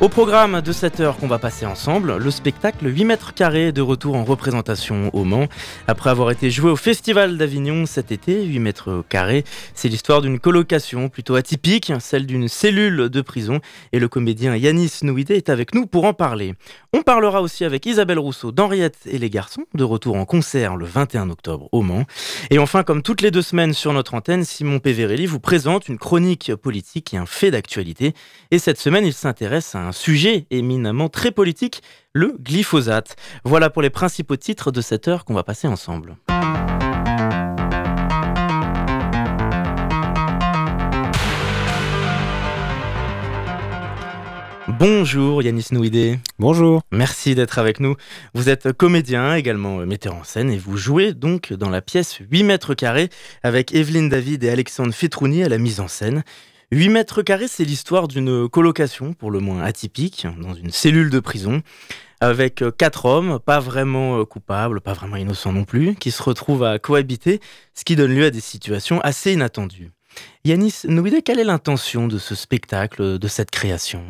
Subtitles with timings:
[0.00, 3.82] Au programme de cette heure qu'on va passer ensemble, le spectacle 8 mètres carrés de
[3.82, 5.48] retour en représentation au Mans.
[5.88, 9.42] Après avoir été joué au Festival d'Avignon cet été, 8 mètres carrés,
[9.74, 13.58] c'est l'histoire d'une colocation plutôt atypique, celle d'une cellule de prison.
[13.90, 16.54] Et le comédien Yanis Nouidé est avec nous pour en parler.
[16.92, 20.86] On parlera aussi avec Isabelle Rousseau d'Henriette et les garçons, de retour en concert le
[20.86, 22.04] 21 octobre au Mans.
[22.50, 25.98] Et enfin, comme toutes les deux semaines sur notre antenne, Simon Péverelli vous présente une
[25.98, 28.14] chronique politique et un fait d'actualité.
[28.52, 31.82] Et cette semaine, il s'intéresse à un sujet éminemment très politique,
[32.12, 33.16] le glyphosate.
[33.44, 36.16] Voilà pour les principaux titres de cette heure qu'on va passer ensemble.
[44.78, 46.20] Bonjour Yanis Nouidé.
[46.38, 46.82] Bonjour.
[46.92, 47.96] Merci d'être avec nous.
[48.34, 52.44] Vous êtes comédien, également metteur en scène, et vous jouez donc dans la pièce 8
[52.44, 53.08] mètres carrés
[53.42, 56.22] avec Evelyne David et Alexandre Fetrouni à la mise en scène.
[56.70, 61.18] 8 mètres carrés, c'est l'histoire d'une colocation, pour le moins atypique, dans une cellule de
[61.18, 61.62] prison,
[62.20, 66.78] avec quatre hommes, pas vraiment coupables, pas vraiment innocents non plus, qui se retrouvent à
[66.78, 67.40] cohabiter,
[67.74, 69.92] ce qui donne lieu à des situations assez inattendues.
[70.44, 74.04] Yanis Nouidé, quelle est l'intention de ce spectacle, de cette création?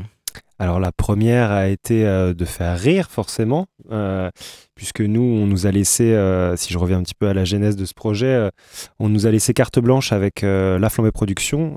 [0.61, 4.29] Alors la première a été euh, de faire rire forcément, euh,
[4.75, 7.45] puisque nous, on nous a laissé, euh, si je reviens un petit peu à la
[7.45, 8.51] genèse de ce projet,
[8.99, 11.77] on nous a laissé carte blanche avec La Flambée Production,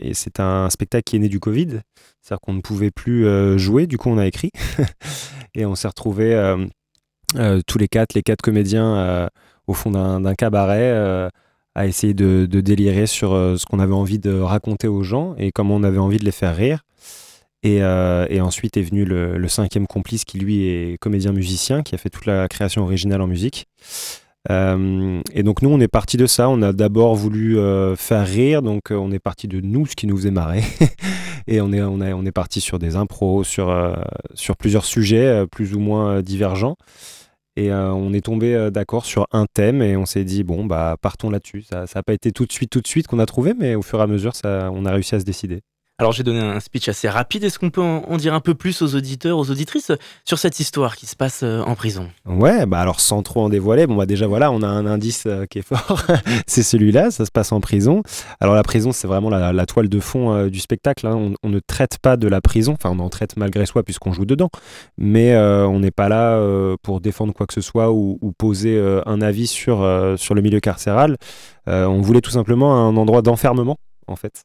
[0.00, 1.80] et c'est un spectacle qui est né du Covid,
[2.20, 3.26] c'est-à-dire qu'on ne pouvait plus
[3.58, 4.50] jouer, du coup on a écrit,
[5.54, 6.56] et on s'est retrouvés
[7.66, 9.28] tous les quatre, les quatre comédiens
[9.66, 11.30] au fond d'un cabaret
[11.74, 15.52] à essayer de, de délirer sur ce qu'on avait envie de raconter aux gens et
[15.52, 16.82] comment on avait envie de les faire rire.
[17.64, 22.10] Euh, et, ensuite est venu le, cinquième complice qui lui est comédien-musicien, qui a fait
[22.10, 23.66] toute la création originale en musique.
[24.50, 26.48] Euh, et donc nous, on est parti de ça.
[26.48, 30.06] On a d'abord voulu euh, faire rire, donc on est parti de nous, ce qui
[30.06, 30.62] nous faisait marrer.
[31.46, 33.72] et on est, on, on est parti sur des impros, sur,
[34.34, 36.76] sur plusieurs sujets plus ou moins divergents.
[37.54, 41.28] Et on est tombé d'accord sur un thème et on s'est dit, bon, bah partons
[41.30, 41.62] là-dessus.
[41.62, 43.82] Ça n'a pas été tout de suite, tout de suite qu'on a trouvé, mais au
[43.82, 45.60] fur et à mesure, ça, on a réussi à se décider.
[46.02, 47.44] Alors j'ai donné un speech assez rapide.
[47.44, 49.92] Est-ce qu'on peut en dire un peu plus aux auditeurs, aux auditrices
[50.24, 52.08] sur cette histoire qui se passe euh, en prison?
[52.26, 55.46] Ouais, bah alors sans trop en dévoiler, bah déjà voilà, on a un indice euh,
[55.46, 56.04] qui est fort.
[56.48, 58.02] c'est celui-là, ça se passe en prison.
[58.40, 61.06] Alors la prison, c'est vraiment la, toile de fond euh, du spectacle.
[61.06, 61.34] Hein.
[61.44, 64.24] On, ne traite pas de la prison, enfin on en traite malgré soi puisqu'on joue
[64.24, 64.50] dedans,
[64.98, 66.36] mais on n'est pas là
[66.82, 68.76] pour défendre quoi que ce soit ou, ou poser
[69.06, 71.16] un avis sur, sur le milieu carcéral.
[71.68, 73.76] on voulait tout simplement un endroit d'enfermement
[74.12, 74.44] en fait.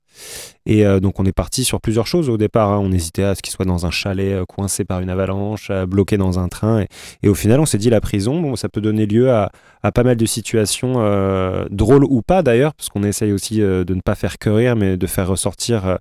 [0.65, 2.71] Et euh, donc on est parti sur plusieurs choses au départ.
[2.71, 2.79] Hein.
[2.81, 6.17] On hésitait à ce qu'il soit dans un chalet euh, coincé par une avalanche, bloqué
[6.17, 6.85] dans un train.
[7.23, 9.51] Et, au final, on s'est dit la prison, bon, ça peut donner lieu à,
[9.93, 14.01] pas mal de situations euh, drôles ou pas d'ailleurs, parce qu'on essaye aussi de ne
[14.01, 15.97] pas faire que rire, mais de faire ressortir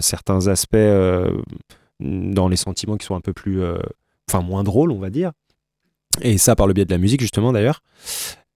[0.00, 0.76] certains aspects
[2.00, 3.62] dans les sentiments qui sont un peu plus,
[4.28, 5.32] enfin moins drôles, on va dire.
[6.22, 7.82] Et ça par le biais de la musique justement d'ailleurs.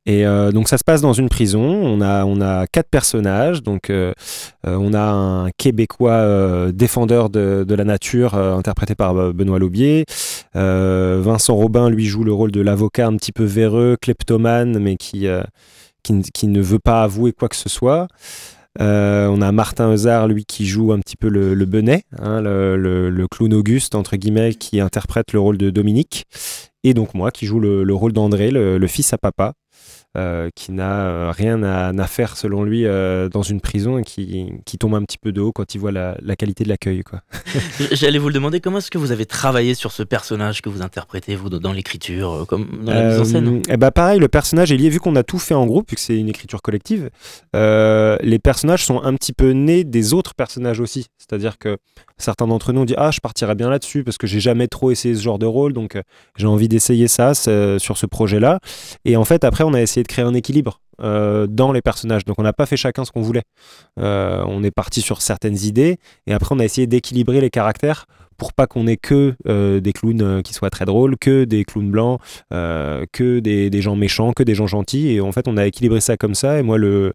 [0.06, 1.60] Et euh, donc ça se passe dans une prison.
[1.62, 3.62] On a, on a quatre personnages.
[3.62, 4.12] Donc euh,
[4.66, 10.04] euh, on a un Québécois défendeur de, de, la nature interprété par Benoît Laubier.
[10.54, 15.26] Vincent Robin lui joue le rôle de l'avocat un petit peu véreux, kleptomane, mais qui,
[16.02, 18.08] qui, ne veut pas avouer quoi que ce soit.
[18.80, 22.76] on a Martin Eusard, lui, qui joue un petit peu le, benet, hein, le,
[23.10, 26.24] le, clown Auguste, entre guillemets, qui interprète le rôle de Dominique.
[26.84, 29.52] Et donc moi, qui joue le, rôle d'André, le, fils à papa,
[30.18, 34.52] euh, qui n'a euh, rien à, faire selon lui euh, dans une prison et qui,
[34.78, 37.02] tombe un petit peu de haut quand il voit la, qualité de l'accueil.
[37.92, 40.82] J'allais vous le demander, comment est-ce que vous avez travaillé sur ce personnage que vous
[40.82, 43.62] interprétez, vous, dans l'écriture, comme dans la mise en scène?
[43.68, 45.94] Eh ben Pareil, le personnage est lié, vu qu'on a tout fait en groupe, vu
[45.94, 47.10] que c'est une écriture collective,
[47.54, 51.06] les personnages sont un petit peu nés des autres personnages aussi.
[51.18, 51.76] C'est-à-dire que
[52.16, 54.90] certains d'entre nous ont dit Ah, je partirais bien là-dessus parce que j'ai jamais trop
[54.90, 56.00] essayé ce genre de rôle, donc
[56.36, 58.58] j'ai envie d'essayer ça sur ce projet-là.
[59.04, 62.24] Et en fait, après, on a essayé de créer un équilibre euh, dans les personnages.
[62.24, 63.44] Donc on n'a pas fait chacun ce qu'on voulait.
[64.00, 68.06] Euh, on est parti sur certaines idées et après on a essayé d'équilibrer les caractères
[68.36, 71.90] pour pas qu'on ait que euh, des clowns qui soient très drôles, que des clowns
[71.90, 72.20] blancs,
[72.50, 75.10] que des, gens méchants, que des gens gentils.
[75.10, 76.58] Et en fait, on a équilibré ça comme ça.
[76.58, 77.14] Et moi, le,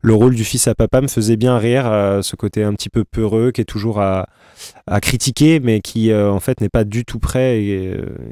[0.00, 1.84] le rôle du fils à papa me faisait bien rire,
[2.22, 4.26] ce côté un petit peu peureux, qui est toujours à,
[4.86, 7.62] à critiquer, mais qui en fait n'est pas du tout prêt.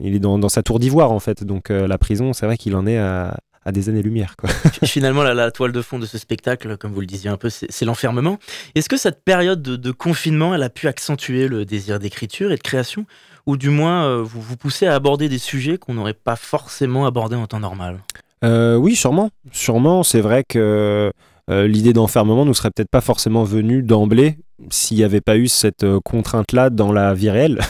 [0.02, 1.42] Il est dans, dans, sa tour d'ivoire, en fait.
[1.42, 4.36] Donc la prison, c'est vrai qu'il en est à, à des années-lumière.
[4.84, 7.84] Finalement, la, toile de fond de ce spectacle, comme vous le disiez un peu, c'est
[7.84, 8.38] l'enfermement.
[8.74, 12.62] Est-ce que cette période de, confinement, elle a pu accentuer le désir d'écriture et de
[12.62, 13.04] création?
[13.46, 17.06] Ou du moins, euh, vous vous poussez à aborder des sujets qu'on n'aurait pas forcément
[17.06, 17.98] abordés en temps normal?
[18.44, 19.30] Euh, Oui, sûrement.
[19.52, 21.12] Sûrement, c'est vrai que
[21.48, 24.36] euh, l'idée d'enfermement nous serait peut-être pas forcément venue d'emblée
[24.70, 27.60] s'il n'y avait pas eu cette euh, contrainte-là dans la vie réelle.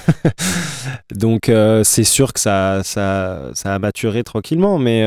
[1.14, 5.02] Donc euh, c'est sûr que ça, a maturé tranquillement, mais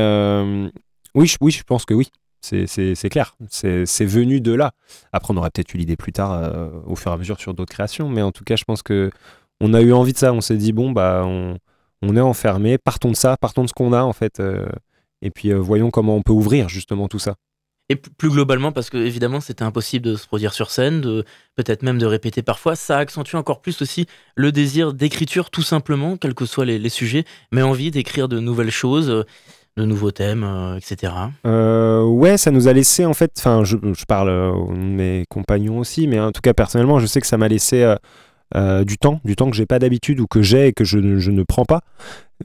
[1.14, 2.08] oui, je, oui, je pense que oui.
[2.42, 4.72] C'est clair, c'est venu de là.
[5.12, 7.72] Après, on aurait peut-être eu l'idée plus tard, au fur et à mesure, sur d'autres
[7.72, 9.10] créations, mais en tout cas, je pense que
[9.60, 10.32] on a eu envie de ça.
[10.32, 11.58] On s'est dit, bon, bah, on,
[12.00, 14.40] on, est enfermé, partons de ça, partons de ce qu'on a, en fait,
[15.20, 17.34] et puis voyons comment on peut ouvrir justement tout ça.
[17.90, 21.24] Et plus globalement, parce que évidemment c'était impossible de se produire sur scène, de
[21.56, 24.06] peut-être même de répéter parfois, ça accentue encore plus aussi
[24.36, 28.70] le désir d'écriture tout simplement, quels que soient les, sujets, mais envie d'écrire de nouvelles
[28.70, 29.24] choses, euh,
[29.76, 31.12] de nouveaux thèmes, euh, etc.
[31.44, 33.76] Euh, ouais, ça nous a laissé en fait, enfin je,
[34.06, 37.48] parle de mes compagnons aussi, mais en tout cas personnellement, je sais que ça m'a
[37.48, 37.92] laissé
[38.54, 41.42] du temps, du temps que j'ai pas d'habitude ou que j'ai et que je ne
[41.42, 41.80] prends pas.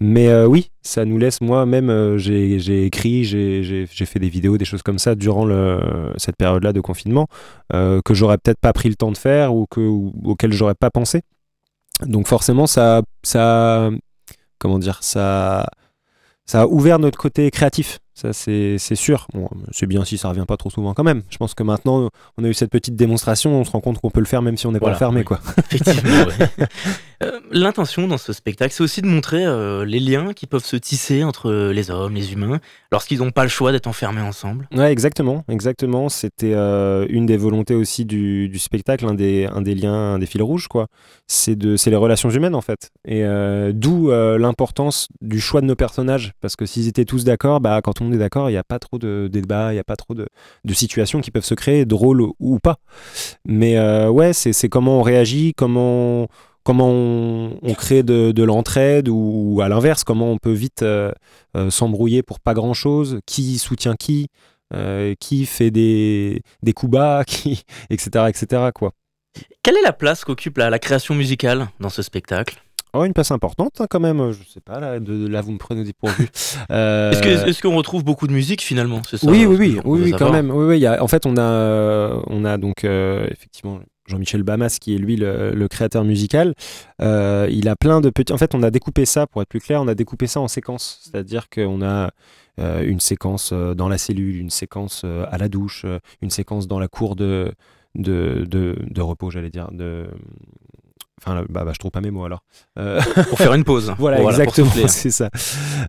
[0.01, 4.65] Mais euh, oui, ça nous laisse, moi-même, euh, j'ai écrit, j'ai fait des vidéos, des
[4.65, 5.80] choses comme ça durant le,
[6.18, 7.27] cette période-là de confinement,
[7.74, 10.75] euh, que j'aurais peut-être pas pris le temps de faire ou, que, ou auxquelles j'aurais
[10.75, 11.21] pas pensé.
[12.06, 13.89] Donc forcément, ça, ça,
[14.59, 15.65] comment dire, ça,
[16.45, 18.00] ça a ouvert notre côté créatif.
[18.15, 19.27] Ça, c'est sûr.
[19.33, 21.24] Bon, c'est bien si ça revient pas trop souvent quand même.
[21.30, 24.09] Je pense que maintenant, on a eu cette petite démonstration, on se rend compte qu'on
[24.09, 25.25] peut le faire même si on n'est pas fermé.
[25.25, 25.42] Quoi.
[25.57, 26.25] Effectivement,
[27.24, 30.76] euh, L'intention dans ce spectacle, c'est aussi de montrer euh, les liens qui peuvent se
[30.76, 32.60] tisser entre les hommes, les humains,
[32.92, 34.68] lorsqu'ils n'ont pas le choix d'être enfermés ensemble.
[34.76, 35.44] Ouais, exactement.
[35.50, 36.10] exactement.
[36.10, 40.68] C'était euh, une des volontés aussi du, spectacle, un des, liens, un des fils rouges.
[40.68, 40.88] quoi.
[41.28, 42.90] C'est les relations humaines, en fait.
[43.06, 43.24] Et
[43.74, 46.34] d'où l'importance du choix de nos personnages.
[46.42, 48.80] Parce que s'ils étaient tous d'accord, bah, quand on est d'accord, il n'y a pas
[48.80, 50.28] trop de débats, il n'y a pas trop de,
[50.74, 52.78] situations qui peuvent se créer, drôles ou pas.
[53.46, 56.28] Mais ouais, c'est comment on réagit, comment,
[56.66, 61.12] comment on, crée de, l'entraide ou, à l'inverse, comment on peut vite euh,
[61.56, 64.28] euh, s'embrouiller pour pas grand-chose, qui soutient qui,
[65.22, 68.26] qui fait des, des coups bas, qui, etc.
[68.28, 68.64] etc.
[68.74, 68.92] Quoi.
[69.64, 72.62] Quelle est la place qu'occupe la création musicale dans ce spectacle?
[72.98, 75.58] Oh, une place importante hein, quand même, je sais pas, là, de, là vous me
[75.58, 76.30] prenez dépourvu.
[76.72, 77.12] Euh...
[77.12, 79.02] Est-ce qu'on retrouve beaucoup de musique finalement?
[79.04, 80.50] Ça, Oui, oui, oui, oui, quand même.
[80.50, 84.78] Oui, oui, y a, en fait, on a, on a donc euh, effectivement Jean-Michel Bamas
[84.80, 86.54] qui est lui le, créateur musical.
[87.02, 88.34] Euh, il a plein de petits.
[88.34, 90.48] En fait, on a découpé ça, pour être plus clair, on a découpé ça en
[90.48, 91.00] séquences.
[91.04, 92.12] C'est-à-dire qu'on a
[92.60, 95.86] euh, une séquence dans la cellule, une séquence à la douche,
[96.22, 97.54] une séquence dans la cour de,
[98.98, 99.69] repos, j'allais dire,
[101.22, 102.44] Enfin, bah, bah, je trouve pas mes mots alors.
[102.78, 103.94] Euh, pour faire une pause.
[104.00, 105.30] voilà, exactement, c'est ça.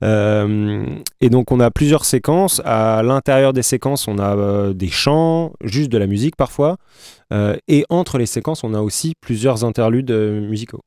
[0.03, 0.87] Euh,
[1.21, 2.63] et donc, on a plusieurs séquences.
[2.65, 6.77] À l'intérieur des séquences, on a euh, des chants, juste de la musique parfois.
[7.69, 10.83] et entre les séquences, on a aussi plusieurs interludes musicaux.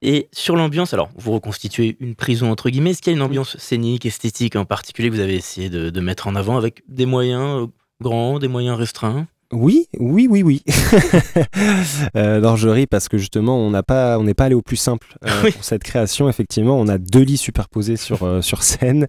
[0.00, 3.22] Et sur l'ambiance, alors vous reconstituez une prison entre guillemets, est-ce qu'il y a une
[3.22, 7.06] ambiance scénique, esthétique en particulier que vous avez essayé de mettre en avant avec des
[7.06, 7.66] moyens
[8.00, 9.26] grands, des moyens restreints?
[9.52, 10.62] Oui, oui, oui, oui.
[12.16, 14.76] euh, je ris parce que justement, on n'a pas, on n'est pas allé au plus
[14.76, 16.28] simple euh, pour cette création.
[16.28, 19.06] Effectivement, on a deux lits superposés sur euh, sur scène.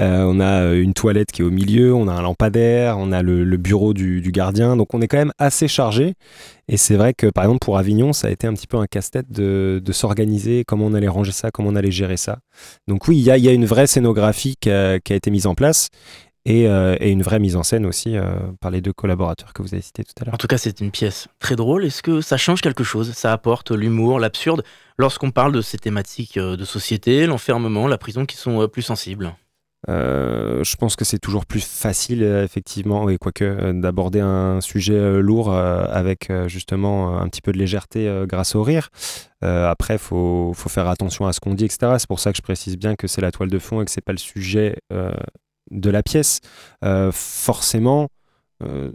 [0.00, 3.22] Euh, on a une toilette qui est au milieu, on a un lampadaire, on a
[3.22, 4.76] le, bureau du, gardien.
[4.76, 6.14] Donc, on est quand même assez chargé.
[6.68, 8.86] Et c'est vrai que, par exemple, pour Avignon, ça a été un petit peu un
[8.86, 12.38] casse-tête de, s'organiser, comment on allait ranger ça, comment on allait gérer ça.
[12.88, 15.30] Donc oui, il y a, y a, une vraie scénographie qui a, qui a été
[15.30, 15.90] mise en place.
[16.48, 19.74] Euh, et, une vraie mise en scène aussi euh, par les deux collaborateurs que vous
[19.74, 20.34] avez cités tout à l'heure.
[20.34, 21.84] En tout cas, c'est une pièce très drôle.
[21.84, 23.12] Est-ce que ça change quelque chose?
[23.12, 24.62] Ça apporte l'humour, l'absurde,
[24.98, 29.34] lorsqu'on parle de ces thématiques euh, de société, l'enfermement, la prison qui sont plus sensibles?
[29.88, 36.32] Je pense que c'est toujours plus facile, effectivement, et quoique, d'aborder un sujet lourd avec
[36.48, 38.88] justement un petit peu de légèreté grâce au rire.
[39.42, 41.94] après, il faut, faut, faire attention à ce qu'on dit, etc.
[41.98, 43.92] C'est pour ça que je précise bien que c'est la toile de fond et que
[43.92, 44.76] c'est pas le sujet
[45.70, 46.40] de la pièce,
[46.84, 48.08] euh, forcément,
[48.62, 48.92] euh,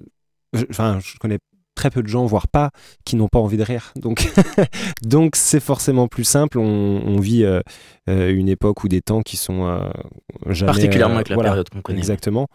[0.69, 1.39] enfin, je connais
[1.73, 2.69] très peu de gens, voire pas,
[3.05, 3.93] qui n'ont pas envie de rire.
[3.95, 4.29] Donc,
[5.01, 6.59] donc c'est forcément plus simple.
[6.59, 7.61] On, vit euh,
[8.07, 9.89] une époque ou des temps qui sont
[10.47, 11.99] jamais, particulièrement avec la période qu'on connaît.
[11.99, 12.47] Exactement.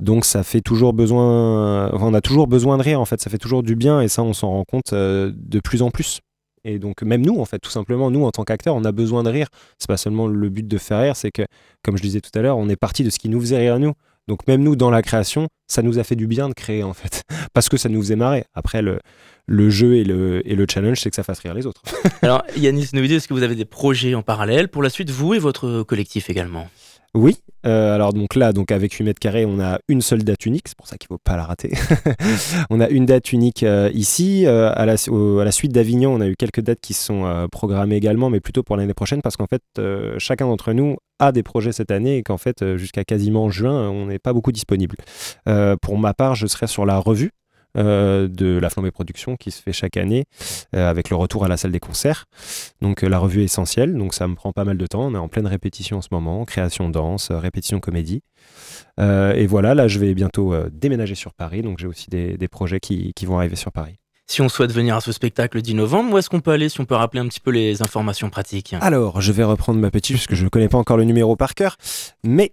[0.00, 1.92] Donc ça fait toujours besoin.
[1.92, 3.00] on a toujours besoin de rire.
[3.00, 5.82] En fait, ça fait toujours du bien et ça, on s'en rend compte de plus
[5.82, 6.20] en plus.
[6.64, 9.22] Et donc même nous, en fait, tout simplement, nous en tant qu'acteurs, on a besoin
[9.22, 9.48] de rire.
[9.78, 11.42] C'est pas seulement le but de faire rire, c'est que,
[11.82, 13.78] comme je disais tout à l'heure, on est parti de ce qui nous faisait rire
[13.78, 13.92] nous.
[14.28, 16.94] Donc même nous, dans la création, ça nous a fait du bien de créer, en
[16.94, 18.44] fait, parce que ça nous faisait marrer.
[18.54, 19.00] Après, le,
[19.70, 21.82] jeu et le, et le challenge, c'est que ça fasse rire les autres.
[22.22, 25.10] Alors, Yanis nous dit, est-ce que vous avez des projets en parallèle pour la suite,
[25.10, 26.68] vous et votre collectif également?
[27.14, 30.46] Oui, euh, alors donc là, donc avec 8 mètres carrés, on a une seule date
[30.46, 31.70] unique, c'est pour ça qu'il ne faut pas la rater.
[32.70, 34.46] on a une date unique euh, ici.
[34.46, 34.96] Euh, à, la,
[35.52, 38.94] suite d'Avignon, on a eu quelques dates qui sont programmées également, mais plutôt pour l'année
[38.94, 39.62] prochaine, parce qu'en fait,
[40.18, 44.06] chacun d'entre nous a des projets cette année et qu'en fait, jusqu'à quasiment juin, on
[44.06, 44.96] n'est pas beaucoup disponible.
[45.82, 47.30] pour ma part, je serai sur la revue
[47.78, 50.24] euh, de la Flambée Production qui se fait chaque année
[50.76, 52.26] euh, avec le retour à la salle des concerts.
[52.82, 55.06] Donc euh, la revue est essentielle, donc ça me prend pas mal de temps.
[55.06, 58.22] On est en pleine répétition en ce moment, création danse, répétition comédie.
[58.98, 63.12] et voilà, là je vais bientôt déménager sur Paris, donc j'ai aussi des, projets qui,
[63.24, 63.96] vont arriver sur Paris.
[64.26, 66.68] Si on souhaite venir à ce spectacle le 10 novembre, où est-ce qu'on peut aller
[66.68, 68.74] Si on peut rappeler un petit peu les informations pratiques?
[68.80, 71.54] Alors, je vais reprendre ma petite, puisque je ne connais pas encore le numéro par
[71.54, 71.76] cœur,
[72.22, 72.52] mais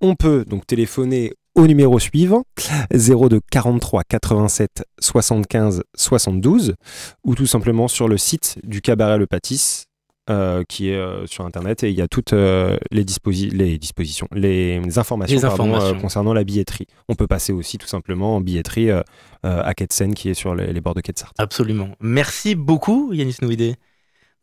[0.00, 2.44] on peut donc téléphoner au numéro suivant
[2.92, 6.74] 02 43 87 75 72
[7.24, 9.86] ou tout simplement sur le site du cabaret Le Pâtisse
[10.30, 13.04] euh, qui est euh, sur internet et il y a toutes euh, les,
[13.50, 15.40] les, dispositions, les informations,
[16.00, 16.86] concernant la billetterie.
[17.08, 18.90] On peut passer aussi tout simplement en billetterie
[19.42, 21.32] à Ketsen qui est sur les, bords de Ketsart.
[21.38, 21.88] Absolument.
[22.00, 23.74] Merci beaucoup Yanis Nouidé.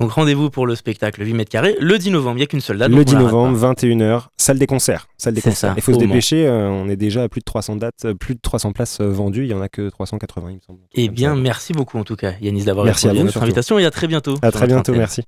[0.01, 2.35] Donc rendez-vous pour le spectacle 8 mètres carrés le 10 novembre.
[2.35, 2.91] Il n'y a qu'une seule date.
[2.91, 5.07] Le 10 novembre, 21h, salle des concerts.
[5.17, 5.73] Salle des concerts.
[5.77, 6.45] il faut se dépêcher.
[6.45, 9.07] Euh, on est déjà à plus de 300 dates, euh, plus de 300 places euh,
[9.09, 9.43] vendues.
[9.43, 10.79] Il n'y en a que 380, il me semble.
[10.93, 13.91] Eh bien, merci beaucoup en tout cas, Yanis, d'avoir répondu à, notre invitation et à
[13.91, 14.35] très bientôt.
[14.41, 15.23] À très bientôt, merci.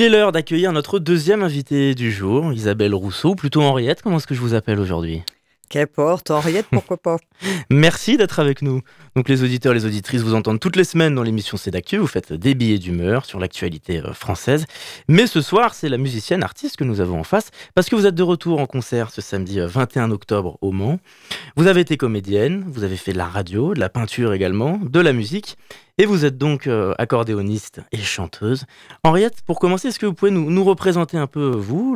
[0.00, 4.00] Il est l'heure d'accueillir notre deuxième invité du jour, Isabelle Rousseau, plutôt Henriette.
[4.00, 5.22] Comment est-ce que je vous appelle aujourd'hui?
[5.68, 7.18] Qu'importe, Henriette, pourquoi pas?
[7.70, 8.80] Merci d'être avec nous.
[9.14, 12.06] Donc les auditeurs, les auditrices vous entendent toutes les semaines dans l'émission C'est d'actu, vous
[12.06, 14.64] faites des billets d'humeur sur l'actualité euh, française.
[15.06, 18.06] Mais ce soir, c'est la musicienne artiste que nous avons en face, parce que vous
[18.06, 20.98] êtes de retour en concert ce samedi 21 euh, octobre au Mans.
[21.56, 25.00] Vous avez été comédienne, vous avez fait de la radio, de la peinture également, de
[25.00, 25.58] la musique,
[26.00, 28.64] et vous êtes donc euh, accordéoniste et chanteuse.
[29.04, 31.94] Henriette, pour commencer, est-ce que vous pouvez nous, représenter un peu vous,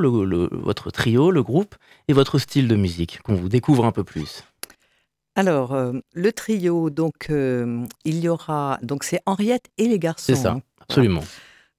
[0.53, 1.75] votre trio, le groupe,
[2.07, 4.45] et votre style de musique, qu'on vous découvre un peu plus?
[5.37, 8.79] Alors, euh, le trio, donc, euh, il y aura.
[8.83, 10.27] Donc, c'est Henriette et les garçons.
[10.27, 10.63] C'est ça, hein.
[10.83, 11.25] absolument.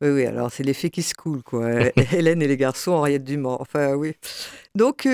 [0.01, 1.69] Oui, oui, alors c'est filles qui se coulent, quoi.
[2.11, 3.57] Hélène et les garçons, Henriette Dumont.
[3.59, 4.13] Enfin, oui.
[4.73, 5.07] Donc,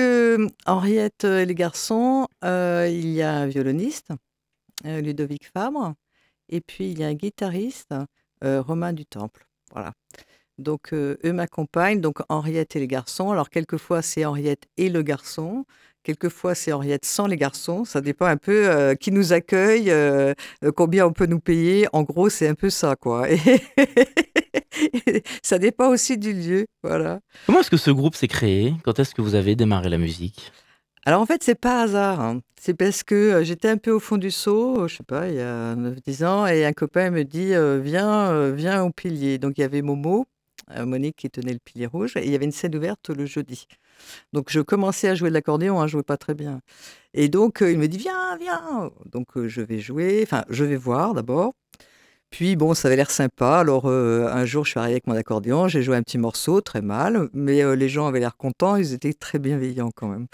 [0.64, 4.08] Henriette et les garçons, il y a un violoniste,
[4.82, 5.92] Ludovic Fabre.
[6.48, 7.94] Et puis, il y a un guitariste,
[8.44, 9.46] euh, Romain du Temple.
[9.72, 9.92] Voilà.
[10.58, 13.30] Donc, euh, eux m'accompagnent, donc Henriette et les garçons.
[13.30, 15.64] Alors, quelquefois, c'est Henriette et le garçon.
[16.02, 17.84] Quelquefois, c'est Henriette sans les garçons.
[17.84, 19.92] Ça dépend un peu euh, qui nous accueille,
[20.76, 21.86] combien on peut nous payer.
[21.92, 23.26] En gros, c'est un peu ça, quoi.
[25.42, 26.66] ça dépend aussi du lieu.
[26.82, 27.20] Voilà.
[27.46, 28.74] Comment est-ce que ce groupe s'est créé?
[28.82, 30.52] Quand est-ce que vous avez démarré la musique?
[31.04, 32.20] Alors en fait, c'est pas hasard.
[32.20, 32.40] Hein.
[32.60, 35.40] C'est parce que j'étais un peu au fond du seau, je sais pas, il y
[35.40, 39.38] a 9-10 ans, et un copain me dit Viens, viens au pilier.
[39.38, 40.26] Donc il y avait Momo,
[40.78, 43.66] Monique qui tenait le pilier rouge, et il y avait une scène ouverte le jeudi.
[44.32, 46.60] Donc je commençais à jouer de l'accordéon, hein, je jouais pas très bien.
[47.14, 48.90] Et donc il me dit Viens, viens.
[49.10, 51.54] Donc je vais jouer, enfin je vais voir d'abord.
[52.30, 53.58] Puis bon, ça avait l'air sympa.
[53.58, 56.80] Alors un jour, je suis arrivé avec mon accordéon, j'ai joué un petit morceau, très
[56.80, 60.28] mal, mais les gens avaient l'air contents, ils étaient très bienveillants quand même.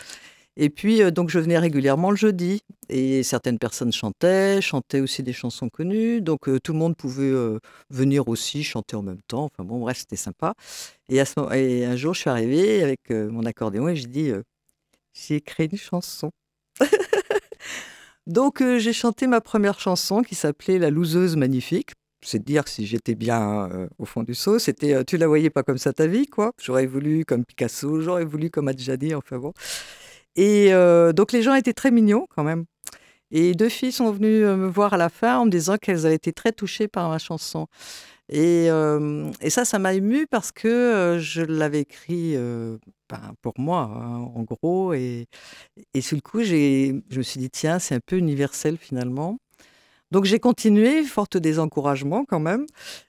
[0.61, 2.63] Et puis, euh, donc, je venais régulièrement le jeudi.
[2.89, 6.21] Et certaines personnes chantaient, chantaient aussi des chansons connues.
[6.21, 7.61] Donc, euh, tout le monde pouvait euh,
[7.91, 9.45] venir aussi chanter en même temps.
[9.45, 10.55] Enfin, bon, bref, c'était sympa.
[11.09, 14.33] Et, à ce et un jour, je suis arrivée avec mon accordéon et j'ai dit
[15.15, 16.33] J'ai écrit une chanson.
[18.27, 21.91] donc, j'ai chanté ma première chanson qui s'appelait La loseuse magnifique.
[22.21, 24.59] C'est dire si j'étais bien au fond du seau.
[24.59, 26.51] C'était Tu la voyais pas comme ça ta vie, quoi.
[26.61, 29.53] J'aurais voulu comme Picasso, j'aurais voulu comme Adjani, enfin bon.
[30.39, 32.65] Et euh, donc les gens étaient très mignons quand même.
[33.33, 36.07] Et deux filles sont venues euh, me voir à la fin en me disant qu'elles
[36.07, 37.67] avaient été très touchées par ma chanson.
[38.29, 43.91] Et, euh, et ça, ça m'a ému parce que je l'avais écrit ben, pour moi,
[43.93, 44.93] hein, en gros.
[44.93, 45.27] Et,
[45.93, 49.41] et sur le coup, je me suis dit, tiens, c'est un peu universel finalement.
[50.13, 52.65] Donc j'ai continué, forte des encouragements quand même.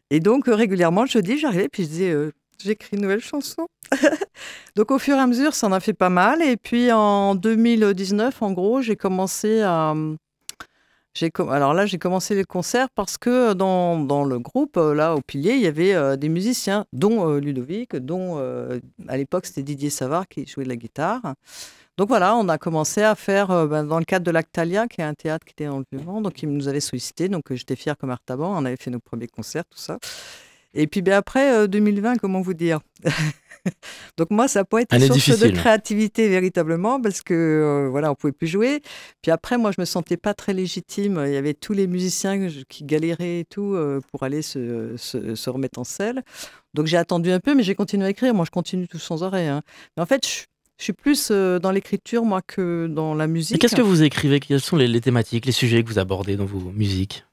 [0.10, 2.32] Et donc régulièrement, je dis, j'arrivais, puis je disais,
[2.64, 3.68] j'écris une nouvelle chanson.
[4.76, 6.42] Donc au fur et à mesure, ça en a fait pas mal.
[6.42, 9.94] Et puis en 2019, en gros, j'ai commencé à...
[11.50, 15.22] Alors là, j'ai commencé les concerts parce que dans, dans, le groupe, euh, là, au
[15.22, 18.38] pilier, il y avait euh, des musiciens, dont euh, Ludovic, dont
[19.08, 21.34] à l'époque c'était Didier Savard qui jouait de la guitare.
[21.98, 25.04] Donc voilà, on a commencé à faire, ben, dans le cadre de l'Actalia, qui est
[25.04, 27.98] un théâtre qui était en le vivant, donc ils nous avaient sollicité, donc j'étais fière
[27.98, 29.98] comme Artaban, on avait fait nos premiers concerts, tout ça.
[30.74, 32.80] Et puis ben après 2020, comment vous dire?
[34.18, 38.16] Donc moi, ça pas été Année source de créativité véritablement parce que euh, voilà, on
[38.16, 38.82] pouvait plus jouer.
[39.22, 41.22] Puis après, moi, je me sentais pas très légitime.
[41.26, 45.36] Il y avait tous les musiciens qui galéraient et tout euh, pour aller se, se-
[45.36, 46.24] se remettre en selle.
[46.74, 48.34] Donc j'ai attendu un peu, mais j'ai continué à écrire.
[48.34, 49.48] Moi, je continue tout sans arrêt.
[49.48, 49.62] hein.
[49.98, 50.44] Mais en fait, je,
[50.78, 53.56] je suis plus euh, dans l'écriture moi que dans la musique.
[53.56, 54.40] Et qu'est-ce que vous écrivez?
[54.40, 57.26] Quelles sont les, les thématiques, les sujets que vous abordez dans vos musiques?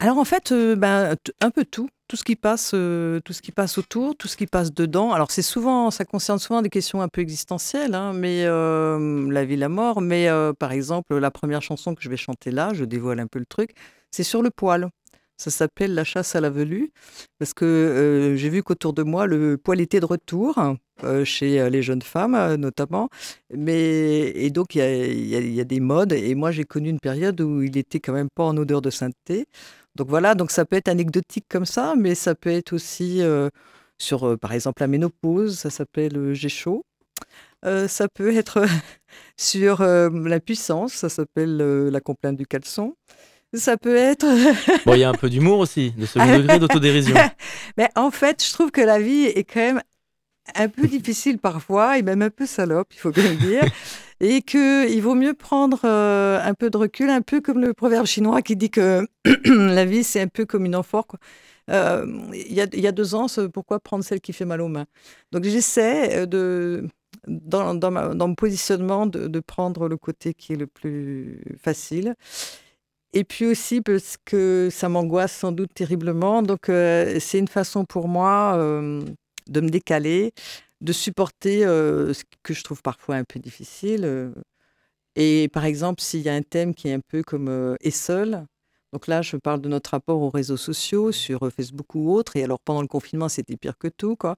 [0.00, 3.42] Alors en fait, euh, ben, un peu tout, tout ce qui passe, euh, tout ce
[3.42, 5.12] qui passe autour, tout ce qui passe dedans.
[5.12, 9.44] Alors c'est souvent, ça concerne souvent des questions un peu existentielles, hein, mais euh, la
[9.44, 10.00] vie, la mort.
[10.00, 13.26] Mais euh, par exemple, la première chanson que je vais chanter là, je dévoile un
[13.26, 13.74] peu le truc,
[14.10, 14.88] c'est sur le poil.
[15.36, 16.90] Ça s'appelle La chasse à la velue,
[17.38, 20.58] parce que j'ai vu qu'autour de moi, le poil était de retour,
[21.22, 23.08] chez les jeunes femmes notamment.
[23.54, 27.40] Mais, et donc, il y y a des modes, et moi, j'ai connu une période
[27.40, 29.46] où il était quand même pas en odeur de sainteté.
[29.98, 33.50] Donc voilà, donc ça peut être anecdotique comme ça, mais ça peut être aussi euh,
[33.98, 36.84] sur, euh, par exemple, la ménopause, ça s'appelle euh, J'ai chaud.
[37.64, 38.64] Euh, ça peut être
[39.36, 42.94] sur la puissance, ça s'appelle la complainte du caleçon.
[43.54, 44.26] Ça peut être
[44.86, 47.16] Bon, il y a un peu d'humour aussi, de second degré d'autodérision.
[47.76, 49.82] Mais en fait, je trouve que la vie est quand même
[50.54, 53.64] un peu difficile parfois, et même un peu salope, il faut bien le dire.
[54.20, 58.04] Et qu'il vaut mieux prendre euh, un peu de recul, un peu comme le proverbe
[58.06, 59.06] chinois qui dit que
[59.44, 61.06] la vie, c'est un peu comme une amphore.
[61.70, 64.44] Euh, Il y, a, il y a deux ans, ce- pourquoi prendre celle qui fait
[64.44, 64.86] mal aux mains
[65.30, 66.88] Donc j'essaie euh, de,
[67.28, 71.40] dans, dans, ma- dans mon positionnement de, de prendre le côté qui est le plus
[71.62, 72.14] facile.
[73.14, 76.42] Et puis aussi parce que ça m'angoisse sans doute terriblement.
[76.42, 78.54] Donc euh, c'est une façon pour moi
[79.48, 80.32] de me décaler,
[80.80, 84.32] de supporter ce que je trouve parfois un peu difficile.
[85.16, 88.46] Et par exemple, s'il y a un thème qui est un peu comme Et seul,
[88.92, 92.36] donc là, je parle de notre rapport aux réseaux sociaux, sur Facebook ou autre.
[92.36, 94.36] Et alors, pendant le confinement, c'était pire que tout, quoi.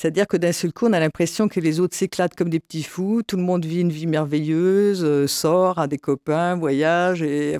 [0.00, 2.84] C'est-à-dire que d'un seul coup, on a l'impression que les autres s'éclatent comme des petits
[2.84, 3.22] fous.
[3.22, 7.20] Tout le monde vit une vie merveilleuse, euh, sort, a des copains, voyage.
[7.20, 7.58] Et,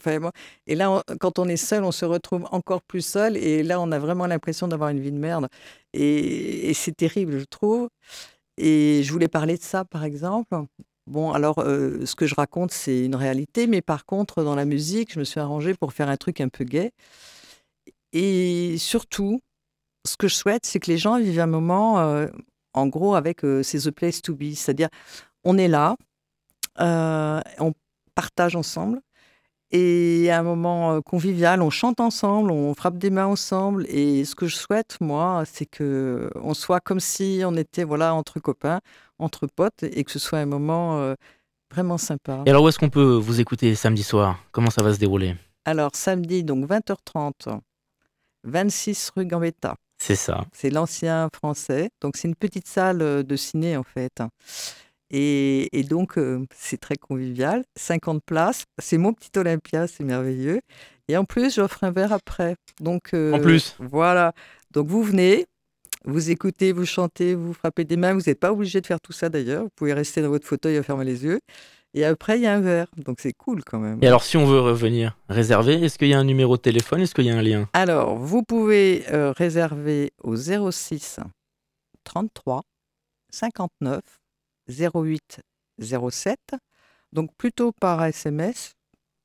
[0.66, 3.37] et là, quand on est seul, on se retrouve encore plus seul.
[3.37, 5.48] Et là, on a vraiment l'impression d'avoir une vie de merde.
[5.92, 7.90] Et, et c'est terrible, je trouve.
[8.57, 10.57] Et je voulais parler de ça, par exemple.
[11.07, 13.66] Bon, alors, euh, ce que je raconte, c'est une réalité.
[13.66, 16.48] Mais par contre, dans la musique, je me suis arrangée pour faire un truc un
[16.48, 16.92] peu gai.
[18.14, 19.42] Et surtout,
[20.06, 22.26] ce que je souhaite, c'est que les gens vivent un moment, euh,
[22.74, 24.54] en gros, avec euh, c'est The Place to Be.
[24.54, 24.88] C'est-à-dire,
[25.44, 25.96] on est là,
[26.80, 27.72] euh, on
[28.14, 29.00] partage ensemble,
[29.70, 33.86] et à un moment euh, convivial, on chante ensemble, on frappe des mains ensemble.
[33.88, 38.14] Et ce que je souhaite, moi, c'est que on soit comme si on était voilà
[38.14, 38.80] entre copains,
[39.18, 41.14] entre potes, et que ce soit un moment
[41.70, 42.42] vraiment sympa.
[42.46, 44.38] Et alors, où est-ce qu'on peut vous écouter samedi soir?
[44.50, 45.36] Comment ça va se dérouler?
[45.64, 47.60] Alors, samedi, donc 20h30,
[48.44, 49.76] 26 rue Gambetta.
[50.00, 50.46] C'est ça.
[50.52, 51.90] C'est l'ancien français.
[52.00, 54.22] Donc, c'est une petite salle euh, de ciné, en fait.
[55.10, 57.64] Et, et donc, euh, c'est très convivial.
[57.76, 58.64] 50 places.
[58.78, 60.60] C'est mon petit Olympia, c'est merveilleux.
[61.08, 62.56] Et en plus, j'offre un verre après.
[62.80, 63.76] Donc, euh, En plus.
[63.78, 64.32] Voilà.
[64.70, 65.46] Donc, vous venez,
[66.06, 68.14] vous écoutez, vous chantez, vous frappez des mains.
[68.14, 69.64] Vous n'êtes pas obligé de faire tout ça, d'ailleurs.
[69.64, 71.40] Vous pouvez rester dans votre fauteuil à fermer les yeux.
[71.94, 72.87] Et après, il y a un verre.
[72.96, 73.98] Donc, c'est cool quand même.
[74.03, 77.00] Et alors, si on veut revenir réserver, est-ce qu'il y a un numéro de téléphone?
[77.00, 77.68] Est-ce qu'il y a un lien?
[77.72, 81.20] Alors, vous pouvez euh, réserver au 06
[82.05, 82.62] 33
[83.31, 84.00] 59
[84.68, 85.40] 08
[85.81, 86.38] 07,
[87.12, 88.74] donc plutôt par SMS.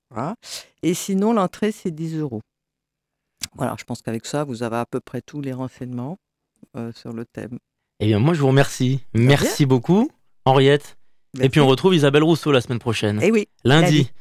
[0.09, 0.35] Voilà.
[0.81, 2.41] Et sinon, l'entrée, c'est 10 euros.
[3.55, 6.17] Voilà, je pense qu'avec ça, vous avez à peu près tous les renseignements
[6.75, 7.59] euh, sur le thème.
[7.99, 9.01] Eh bien, moi, je vous remercie.
[9.13, 10.09] Merci beaucoup,
[10.45, 10.97] Henriette.
[11.41, 13.19] Et puis, on retrouve Isabelle Rousseau la semaine prochaine.
[13.21, 14.11] Eh oui, Lundi.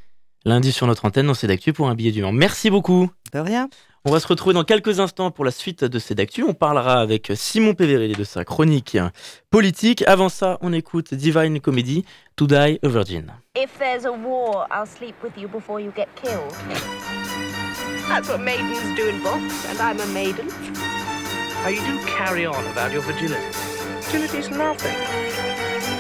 [0.45, 0.73] lundi.
[0.73, 2.33] Sur notre antenne dans d'actu pour un billet du Mans.
[2.33, 3.11] Merci beaucoup.
[3.33, 3.69] de rien.
[4.07, 6.43] On va se retrouver dans quelques instants pour la suite de d'actu.
[6.43, 8.99] On parlera avec Simon Péverelli de sa chronique
[9.49, 10.05] politique.
[10.07, 12.05] Avant ça, on écoute Divine Comedy,
[12.37, 13.33] To Die a Virgin.
[13.57, 16.53] If there's a war, I'll sleep with you before you get killed.
[18.07, 20.51] That's what maidens do in books, and I'm a maiden.
[21.63, 23.41] How you do carry on about your virginity.
[24.03, 25.54] Virginity's nothing.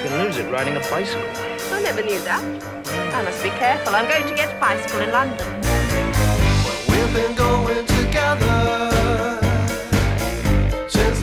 [0.04, 1.24] You can lose it riding a bicycle.
[1.72, 2.44] I never knew that.
[3.14, 3.94] I must be careful.
[3.94, 5.48] I'm going to get a bicycle in London.
[6.90, 9.40] We've been going together
[10.88, 11.22] since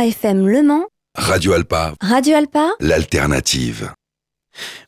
[0.00, 3.92] 107.3 FM Le Mans, Radio Alpa, Radio Alpa, l'alternative.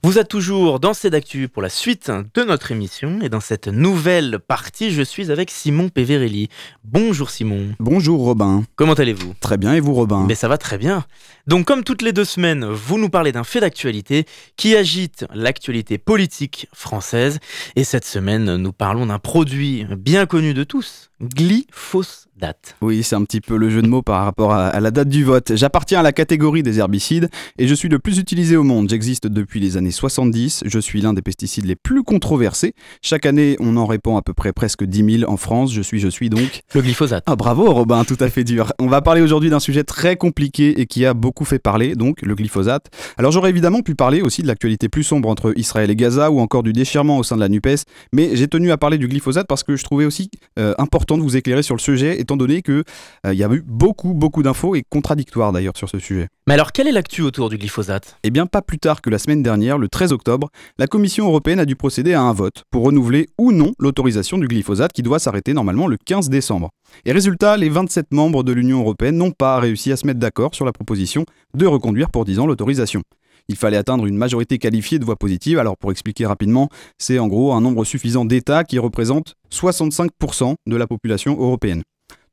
[0.02, 3.68] Vous êtes toujours dans C'est d'actu pour la suite de notre émission et dans cette
[3.68, 6.48] nouvelle partie, je suis avec Simon Peverelli.
[6.82, 7.74] Bonjour Simon.
[7.78, 8.64] Bonjour Robin.
[8.74, 9.34] Comment allez-vous?
[9.40, 10.24] Très bien et vous Robin?
[10.26, 11.04] Mais ça va très bien.
[11.46, 14.24] Donc comme toutes les deux semaines, vous nous parlez d'un fait d'actualité
[14.56, 17.38] qui agite l'actualité politique française
[17.76, 22.76] et cette semaine, nous parlons d'un produit bien connu de tous, glyphosate.
[22.80, 25.08] Oui, c'est un petit peu le jeu de mots par rapport à, à la date
[25.08, 25.52] du vote.
[25.54, 28.88] J'appartiens à la catégorie des herbicides et je suis le plus utilisé au monde.
[28.90, 30.64] J'existe depuis les années 70.
[30.66, 32.74] Je suis l'un des pesticides les plus controversés.
[33.00, 35.72] Chaque année, on en répand à peu près presque 10 000 en France.
[35.72, 36.62] Je suis, je suis donc...
[36.74, 37.22] Le glyphosate.
[37.26, 38.72] Ah bravo Robin, tout à fait dur.
[38.78, 42.22] On va parler aujourd'hui d'un sujet très compliqué et qui a beaucoup fait parler, donc
[42.22, 42.86] le glyphosate.
[43.16, 46.40] Alors j'aurais évidemment pu parler aussi de l'actualité plus sombre entre Israël et Gaza ou
[46.40, 49.46] encore du déchirement au sein de la NUPES, mais j'ai tenu à parler du glyphosate
[49.46, 52.62] parce que je trouvais aussi euh, important de vous éclairer sur le sujet, étant donné
[52.62, 52.84] que
[53.26, 56.28] euh, il y a eu beaucoup, beaucoup d'infos et contradictoires d'ailleurs sur ce sujet.
[56.46, 58.16] Mais alors quelle est l'actu autour du glyphosate?
[58.22, 61.60] Eh bien, pas plus tard que la semaine dernière, le 13 octobre, la Commission européenne
[61.60, 65.18] a dû procéder à un vote pour renouveler ou non l'autorisation du glyphosate qui doit
[65.18, 66.70] s'arrêter normalement le 15 décembre.
[67.04, 70.54] Et résultat, les 27 membres de l'Union européenne n'ont pas réussi à se mettre d'accord
[70.54, 73.02] sur la proposition de reconduire pour 10 ans l'autorisation.
[73.48, 75.58] Il fallait atteindre une majorité qualifiée de voix positives.
[75.58, 80.76] Alors pour expliquer rapidement, c'est en gros un nombre suffisant d'États qui représentent 65% de
[80.76, 81.82] la population européenne.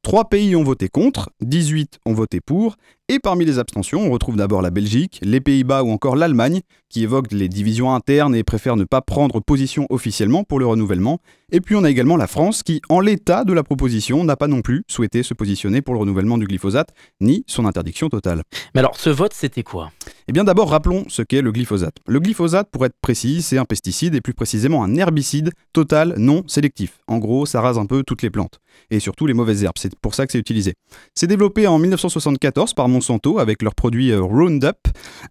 [0.02, 2.78] Trois pays ont voté contre, 18 ont voté pour,
[3.12, 7.02] et parmi les abstentions, on retrouve d'abord la Belgique, les Pays-Bas ou encore l'Allemagne, qui
[7.02, 11.20] évoquent les divisions internes et préfèrent ne pas prendre position officiellement pour le renouvellement.
[11.52, 14.48] Et puis on a également la France, qui, en l'état de la proposition, n'a pas
[14.48, 18.44] non plus souhaité se positionner pour le renouvellement du glyphosate, ni son interdiction totale.
[18.76, 19.92] Mais alors ce vote c'était quoi?
[20.28, 21.96] Eh bien d'abord rappelons ce qu'est le glyphosate.
[22.08, 26.44] Le glyphosate, pour être précis, c'est un pesticide et plus précisément un herbicide total non
[26.46, 27.00] sélectif.
[27.08, 28.60] En gros, ça rase un peu toutes les plantes
[28.92, 29.78] et surtout les mauvaises herbes.
[29.78, 30.74] C'est pour ça que c'est utilisé.
[31.16, 34.76] C'est développé en 1974 par Monsanto avec leur produit euh, Roundup.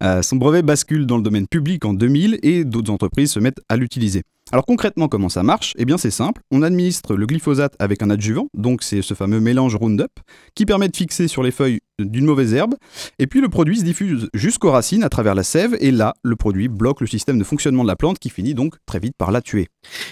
[0.03, 3.61] Euh, son brevet bascule dans le domaine public en 2000 et d'autres entreprises se mettent
[3.69, 4.23] à l'utiliser.
[4.51, 5.75] Alors concrètement, comment ça marche?
[5.77, 9.41] Eh bien c'est simple, on administre le glyphosate avec un adjuvant, donc c'est ce fameux
[9.41, 10.21] mélange Roundup,
[10.55, 12.75] qui permet de fixer sur les feuilles d'une mauvaise herbe,
[13.19, 16.35] et puis le produit se diffuse jusqu'aux racines à travers la sève, et là, le
[16.35, 19.33] produit bloque le système de fonctionnement de la plante qui finit donc très vite par
[19.33, 19.69] la tuer.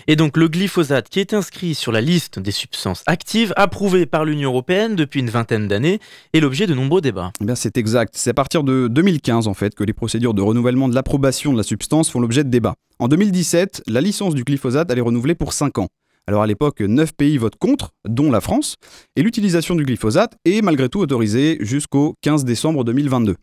[0.07, 4.27] Et donc le glyphosate qui est inscrit sur la liste des substances actives approuvées par
[4.27, 5.99] l'Union européenne depuis une vingtaine d'années
[6.35, 7.33] est l'objet de nombreux débats.
[7.41, 10.43] Eh bien c'est exact, c'est à partir de 2015 en fait que les procédures de
[10.43, 12.75] renouvellement de l'approbation de la substance font l'objet de débats.
[12.99, 15.89] En 2017, la licence du glyphosate elle est renouvelée pour 5 ans.
[16.27, 18.77] Alors à l'époque, 9 pays votent contre, dont la France,
[19.15, 23.37] et l'utilisation du glyphosate est malgré tout autorisée jusqu'au 15 décembre 2022.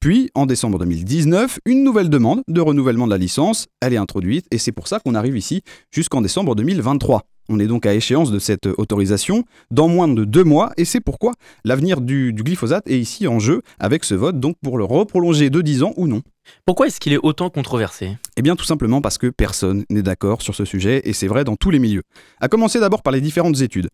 [0.00, 4.46] Puis, en décembre 2019, une nouvelle demande de renouvellement de la licence, elle est introduite,
[4.52, 7.24] et c'est pour ça qu'on arrive ici jusqu'en décembre 2023.
[7.48, 11.00] On est donc à échéance de cette autorisation dans moins de deux mois, et c'est
[11.00, 11.32] pourquoi
[11.64, 15.50] l'avenir du, du glyphosate est ici en jeu avec ce vote, donc pour le reprolonger
[15.50, 16.22] de 10 ans ou non.
[16.64, 18.16] Pourquoi est-ce qu'il est autant controversé?
[18.36, 21.44] Eh bien tout simplement parce que personne n'est d'accord sur ce sujet, et c'est vrai
[21.44, 22.02] dans tous les milieux.
[22.40, 23.88] À commencer d'abord par les différentes études.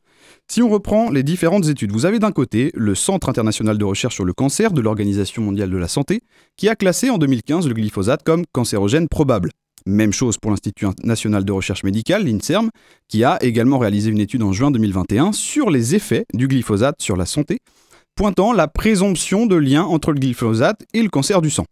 [0.48, 4.14] Si on reprend les différentes études, vous avez d'un côté le Centre international de recherche
[4.14, 6.22] sur le cancer de l'Organisation mondiale de la santé,
[6.56, 9.50] qui a classé en 2015 le glyphosate comme cancérogène probable.
[9.86, 12.70] Même chose pour l'Institut national de recherche médicale, l'INSERM,
[13.06, 17.16] qui a également réalisé une étude en juin 2021 sur les effets du glyphosate sur
[17.16, 17.58] la santé,
[18.16, 21.66] pointant la présomption de lien entre le glyphosate et le cancer du sang.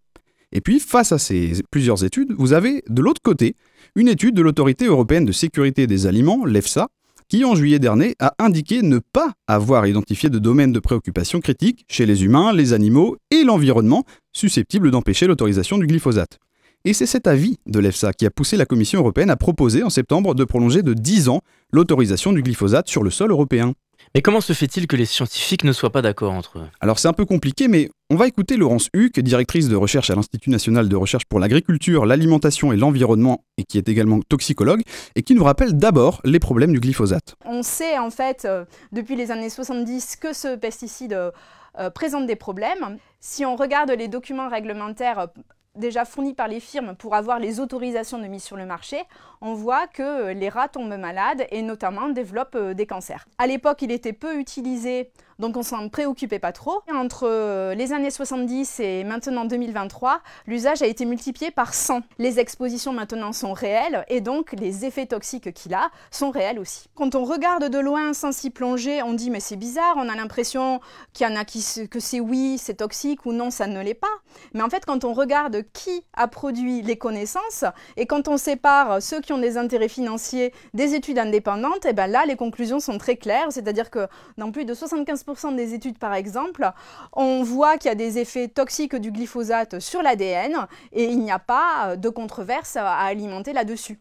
[0.53, 3.57] Et puis, face à ces plusieurs études, vous avez de l'autre côté
[3.96, 6.88] une étude de l'Autorité européenne de sécurité des aliments, l'EFSA,
[7.29, 11.87] qui en juillet dernier a indiqué ne pas avoir identifié de domaine de préoccupation critique
[11.88, 16.38] chez les humains, les animaux et l'environnement susceptibles d'empêcher l'autorisation du glyphosate.
[16.85, 19.90] Et c'est cet avis de l'EFSA qui a poussé la Commission européenne à proposer en
[19.90, 21.40] septembre de prolonger de 10 ans
[21.73, 23.75] l'autorisation du glyphosate sur le sol européen.
[24.16, 26.66] Mais comment se fait-il que les scientifiques ne soient pas d'accord entre eux?
[26.81, 30.16] Alors c'est un peu compliqué, mais on va écouter Laurence Huck, directrice de recherche à
[30.16, 34.83] l'Institut national de recherche pour l'agriculture, l'alimentation et l'environnement, et qui est également toxicologue,
[35.14, 37.37] et qui nous rappelle d'abord les problèmes du glyphosate.
[37.45, 41.31] On sait en fait euh, depuis les années 70 que ce pesticide euh,
[41.79, 42.99] euh, présente des problèmes.
[43.21, 45.29] Si on regarde les documents réglementaires
[45.75, 49.03] déjà fournis par les firmes pour avoir les autorisations de mise sur le marché,
[49.41, 53.27] on voit que euh, les rats tombent malades et notamment développent euh, des cancers.
[53.39, 56.83] À l'époque, il était peu utilisé, donc on s'en préoccupait pas trop.
[56.92, 62.03] Entre euh, les années 70 et maintenant 2023, l'usage a été multiplié par 100.
[62.18, 66.88] Les expositions maintenant sont réelles et donc les effets toxiques qu'il a sont réels aussi.
[66.95, 70.16] Quand on regarde de loin sans s'y plonger, on dit mais c'est bizarre, on a
[70.16, 70.81] l'impression
[71.12, 74.07] qu'il y en a que c'est oui, c'est toxique ou non, ça ne l'est pas.
[74.55, 77.64] Mais en fait, quand on regarde qui a produit les connaissances
[77.97, 82.07] et quand on sépare ceux qui ont des intérêts financiers des études indépendantes, et ben
[82.07, 84.07] là les conclusions sont très claires, c'est-à-dire que
[84.38, 85.22] dans plus de 75%
[85.57, 86.71] des études par exemple,
[87.13, 91.31] on voit qu'il y a des effets toxiques du glyphosate sur l'ADN et il n'y
[91.31, 93.99] a pas de controverse à alimenter là-dessus.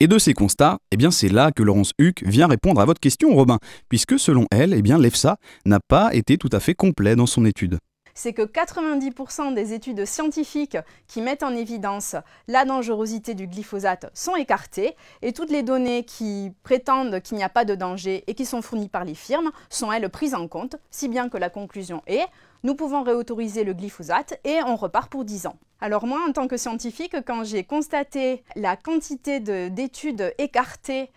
[0.00, 3.00] Et de ces constats, eh bien c'est là que Laurence Huck vient répondre à votre
[3.00, 3.58] question, Robin,
[3.88, 7.44] puisque selon elle, eh bien l'EFSA n'a pas été tout à fait complet dans son
[7.44, 7.78] étude.
[8.14, 12.16] C'est que 90% des études scientifiques qui mettent en évidence
[12.48, 17.48] la dangerosité du glyphosate sont écartées et toutes les données qui prétendent qu'il n'y a
[17.48, 20.76] pas de danger et qui sont fournies par les firmes sont elles prises en compte,
[20.90, 22.26] si bien que la conclusion est
[22.64, 25.56] nous pouvons réautoriser le glyphosate et on repart pour 10 ans.
[25.80, 31.10] Alors moi, en tant que scientifique, quand j'ai constaté la quantité de- d'études écartées,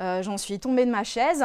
[0.00, 1.44] euh, j'en suis tombée de ma chaise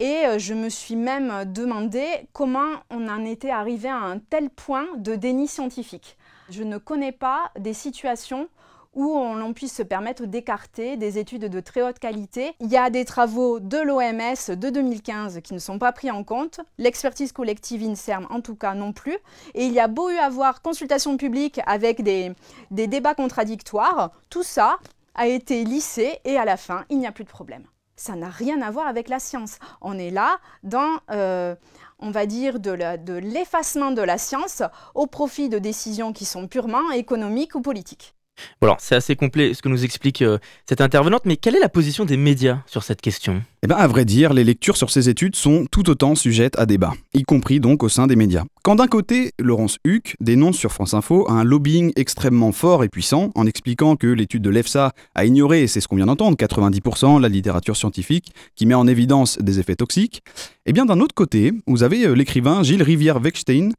[0.00, 4.50] et euh, je me suis même demandé comment on en était arrivé à un tel
[4.50, 6.16] point de déni scientifique.
[6.50, 8.48] Je ne connais pas des situations
[8.94, 12.54] où on, puisse se permettre d'écarter des études de très haute qualité.
[12.58, 16.24] Il y a des travaux de l'OMS de 2015 qui ne sont pas pris en
[16.24, 19.16] compte, l'expertise collective INSERM en tout cas non plus,
[19.54, 22.34] et il y a beau eu avoir consultation publique avec des
[22.70, 24.78] débats contradictoires, tout ça
[25.14, 27.64] a été lissé et à la fin, il n'y a plus de problème.
[27.98, 29.58] Ça n'a rien à voir avec la science.
[29.80, 31.56] On est là dans, euh,
[31.98, 34.62] on va dire, de l'effacement de la science
[34.94, 38.14] au profit de décisions qui sont purement économiques ou politiques.
[38.60, 41.68] Alors, c'est assez complet ce que nous explique euh, cette intervenante, mais quelle est la
[41.68, 43.42] position des médias sur cette question?
[43.62, 46.66] Eh bien, à vrai dire, les lectures sur ces études sont tout autant sujettes à
[46.66, 48.44] débat, y compris donc au sein des médias.
[48.62, 53.30] Quand d'un côté, Laurence Huck dénonce sur France Info un lobbying extrêmement fort et puissant
[53.34, 57.20] en expliquant que l'étude de l'EFSA a ignoré, et c'est ce qu'on vient d'entendre, 90%
[57.20, 60.22] la littérature scientifique qui met en évidence des effets toxiques,
[60.66, 63.70] eh bien d'un autre côté, vous avez euh, l'écrivain Gilles Rivière-Weckstein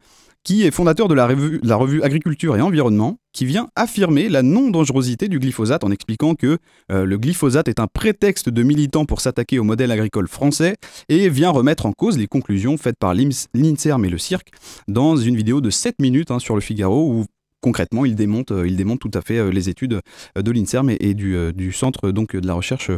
[0.44, 4.42] qui est fondateur de la revue, la revue Agriculture et Environnement, qui vient affirmer la
[4.42, 6.58] non-dangerosité du glyphosate en expliquant que
[6.92, 10.76] euh, le glyphosate est un prétexte de militants pour s'attaquer au modèle agricole français
[11.10, 14.48] et vient remettre en cause les conclusions faites par l'INSERM et le CIRC
[14.88, 17.26] dans une vidéo de 7 minutes hein, sur le Figaro où
[17.62, 20.00] concrètement il démonte, euh, tout à fait euh, les études
[20.36, 22.92] de l'INSERM et, du, Centre de la recherche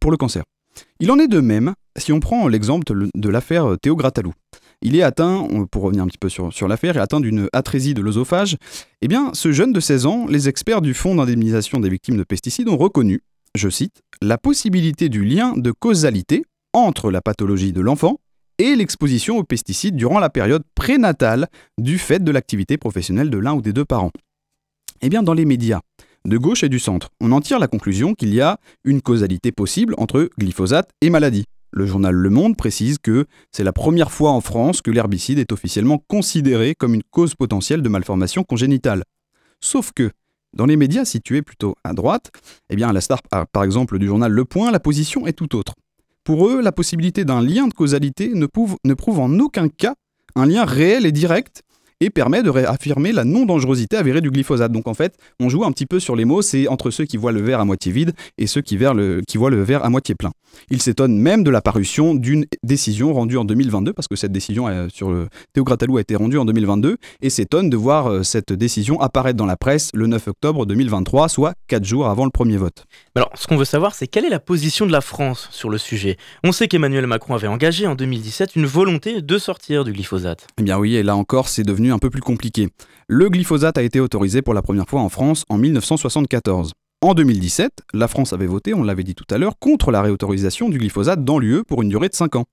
[0.00, 0.44] pour le cancer.
[1.00, 4.32] Il en est de même si on prend l'exemple de- de l'affaire Théo Gratalou.
[4.80, 7.94] Il est atteint, pour revenir un petit peu sur, sur l'affaire, est atteint d'une atrésie
[7.94, 8.56] de l'œsophage.
[9.02, 12.22] Eh bien, ce jeune de 16 ans, les experts du Fonds d'indemnisation des victimes de
[12.22, 13.22] pesticides ont reconnu,
[13.56, 18.20] je cite, la possibilité du lien de causalité entre la pathologie de l'enfant
[18.58, 23.54] et l'exposition aux pesticides durant la période prénatale du fait de l'activité professionnelle de l'un
[23.54, 24.12] ou des deux parents.
[25.00, 25.80] Eh bien, dans les médias,
[26.24, 29.52] de gauche et du centre, on en tire la conclusion qu'il y a une causalité
[29.52, 31.44] possible entre glyphosate et maladie.
[31.70, 35.52] Le journal Le Monde précise que c'est la première fois en France que l'herbicide est
[35.52, 39.02] officiellement considéré comme une cause potentielle de malformation congénitale.
[39.60, 40.10] Sauf que,
[40.54, 42.30] dans les médias situés plutôt à droite,
[42.70, 43.20] eh bien, à la star
[43.52, 45.74] par exemple du journal Le Point, la position est tout autre.
[46.24, 48.78] Pour eux, la possibilité d'un lien de causalité ne prouve,
[49.20, 49.94] en aucun cas
[50.34, 51.62] un lien réel et direct
[52.00, 54.70] et permet de réaffirmer la non-dangerosité avérée du glyphosate.
[54.70, 57.16] Donc en fait, on joue un petit peu sur les mots, c'est entre ceux qui
[57.16, 60.30] voient le verre à moitié vide et ceux qui voient le verre à moitié plein.
[60.70, 64.68] Ils s'étonnent même de la parution d'une décision rendue en 2022, parce que cette décision
[64.68, 68.22] euh, sur le Théo Gratalou a été rendue en 2022, et s'étonnent de voir euh,
[68.22, 72.30] cette décision apparaître dans la presse le 9 octobre 2023, soit 4 jours avant le
[72.30, 72.84] premier vote.
[73.14, 75.78] Alors, ce qu'on veut savoir, c'est quelle est la position de la France sur le
[75.78, 80.46] sujet On sait qu'Emmanuel Macron avait engagé en 2017 une volonté de sortir du glyphosate.
[80.58, 82.68] Eh bien oui, et là encore, c'est devenu un peu plus compliqué.
[83.08, 86.72] Le glyphosate a été autorisé pour la première fois en France en 1974.
[87.00, 90.68] En 2017, la France avait voté, on l'avait dit tout à l'heure, contre la réautorisation
[90.68, 92.46] du glyphosate dans l'UE pour une durée de 5 ans.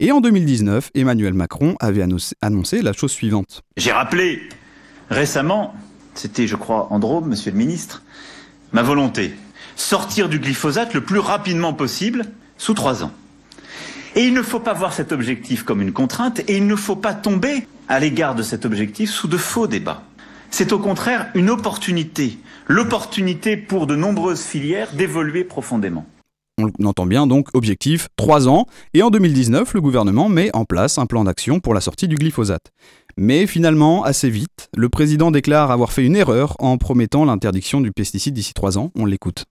[0.00, 2.02] Et en 2019, Emmanuel Macron avait
[2.42, 3.62] annoncé, la chose suivante.
[3.78, 4.42] J'ai rappelé
[5.08, 5.74] récemment,
[6.12, 8.02] c'était je crois Androme, monsieur le ministre,
[8.72, 9.34] ma volonté,
[9.76, 12.26] sortir du glyphosate le plus rapidement possible
[12.58, 13.12] sous trois ans.
[14.14, 16.96] Et il ne faut pas voir cet objectif comme une contrainte et il ne faut
[16.96, 20.02] pas tomber à l'égard de cet objectif sous de faux débats.
[20.50, 26.06] C'est au contraire une opportunité, l'opportunité pour de nombreuses filières d'évoluer profondément.
[26.58, 30.96] On entend bien donc objectif 3 ans, et en 2019, le gouvernement met en place
[30.96, 32.72] un plan d'action pour la sortie du glyphosate.
[33.18, 37.92] Mais finalement, assez vite, le président déclare avoir fait une erreur en promettant l'interdiction du
[37.92, 38.90] pesticide d'ici 3 ans.
[38.94, 39.44] On l'écoute.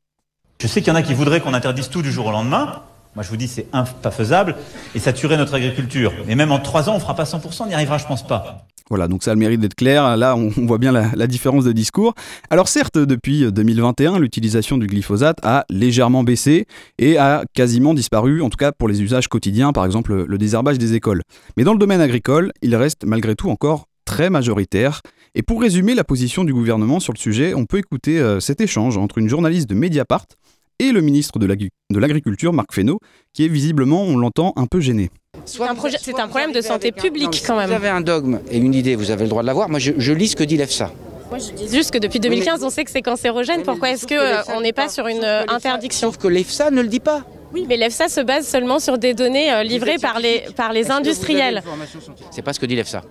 [0.60, 2.82] Je sais qu'il y en a qui voudraient qu'on interdise tout du jour au lendemain.
[3.16, 3.68] Moi, je vous dis, c'est
[4.02, 4.56] pas faisable
[4.94, 6.12] et ça tuerait notre agriculture.
[6.28, 8.66] Et même en trois ans, on fera pas 100%, on n'y arrivera, je pense pas.
[8.90, 10.16] Voilà, donc ça a le mérite d'être clair.
[10.16, 12.14] Là, on voit bien la, différence de discours.
[12.50, 16.68] Alors certes, depuis 2021, l'utilisation du glyphosate a légèrement baissé
[17.00, 20.78] et a quasiment disparu, en tout cas pour les usages quotidiens, par exemple le désherbage
[20.78, 21.24] des écoles.
[21.58, 25.02] Mais dans le domaine agricole, il reste malgré tout encore très majoritaire.
[25.34, 28.62] Et pour résumer la position du gouvernement sur le sujet, on peut écouter euh, cet
[28.62, 30.28] échange entre une journaliste de Mediapart
[30.80, 33.00] et le ministre de l'Agriculture, Marc Fesneau,
[33.34, 35.10] qui est visiblement, on l'entend, un peu gêné.
[35.46, 37.68] C'est un, projet- c'est un problème de santé publique quand même.
[37.70, 39.70] Vous avez un dogme et une idée, vous avez le droit de l'avoir.
[39.70, 40.92] Moi, je, je lis ce que dit l'EFSA.
[41.30, 43.64] Moi, je dis juste que depuis 2015, on sait que c'est cancérogène.
[43.64, 47.00] Pourquoi est-ce qu'on n'est pas sur une euh, interdiction Sauf que l'EFSA ne le dit
[47.00, 47.24] pas.
[47.54, 50.92] Oui, mais l'EFSA se base seulement sur des données euh, livrées par les, par les
[50.92, 51.64] industriels.
[52.32, 53.02] C'est pas ce que dit l'EFSA.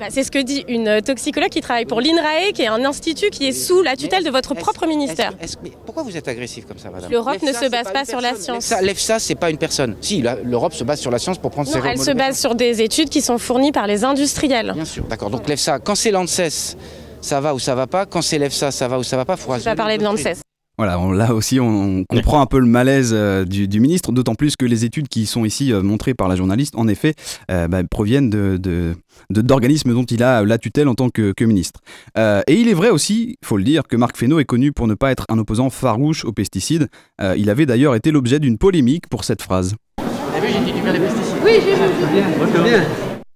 [0.00, 2.82] Ben, c'est ce que dit une euh, toxicologue qui travaille pour l'INRAE, qui est un
[2.86, 5.32] institut qui est sous la tutelle de votre propre ministère.
[5.40, 8.34] Est-ce- pourquoi vous êtes agressif comme ça, madame L'Europe ne se base pas sur la
[8.34, 8.70] science.
[8.70, 9.96] L'EFSA, L'EFSA, c'est pas une personne.
[10.00, 12.38] Si, la- l'Europe se base sur la science pour prendre ses Non, elle se base
[12.40, 14.72] sur des études qui sont fournies par les industriels.
[14.74, 15.28] Bien sûr, d'accord.
[15.28, 16.76] Donc l'EFSA, quand c'est l'ANSES,
[17.20, 18.06] ça va ou ça va pas.
[18.06, 19.36] Quand c'est l'EFSA, ça va ou ça va pas.
[19.36, 20.40] Faut Je vais pas parler de l'ANSES.
[20.80, 24.12] Voilà, on- là aussi, on, on comprend un peu le malaise euh, du, du ministre,
[24.12, 27.12] d'autant plus que les études qui sont ici euh, montrées par la journaliste, en effet,
[27.50, 28.94] euh, bah, proviennent de, de-
[29.28, 31.80] de- d'organismes dont il a la tutelle en tant que, que ministre.
[32.16, 34.72] Euh, et il est vrai aussi, il faut le dire, que Marc Fesneau est connu
[34.72, 36.88] pour ne pas être un opposant farouche aux pesticides.
[37.20, 39.74] Euh, il avait d'ailleurs été l'objet d'une polémique pour cette phrase.
[39.98, 41.36] Vous avez vu, j'ai dit du bien des pesticides.
[41.44, 42.62] Oui, j'ai vu.
[42.64, 42.82] Bien.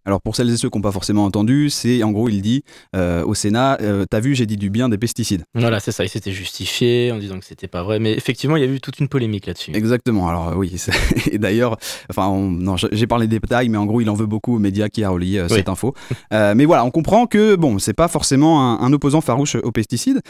[0.06, 2.62] Alors pour celles et ceux qui n'ont pas forcément entendu, c'est en gros il dit
[2.94, 5.44] euh, au Sénat, euh, t'as vu j'ai dit du bien des pesticides.
[5.54, 6.04] Voilà, c'est ça.
[6.04, 7.98] Il s'était justifié en disant que c'était pas vrai.
[7.98, 9.72] Mais effectivement, il y a eu toute une polémique là-dessus.
[9.74, 10.28] Exactement.
[10.28, 10.74] Alors euh, oui,
[11.32, 11.76] et d'ailleurs,
[12.10, 14.58] enfin, on- non, j'ai parlé des détails, mais en gros, il en veut beaucoup aux
[14.58, 15.56] médias qui a relayé euh, Oui.
[15.56, 15.94] cette info.
[16.30, 20.20] Mais voilà, on comprend que bon, c'est pas forcément un, un opposant farouche aux pesticides.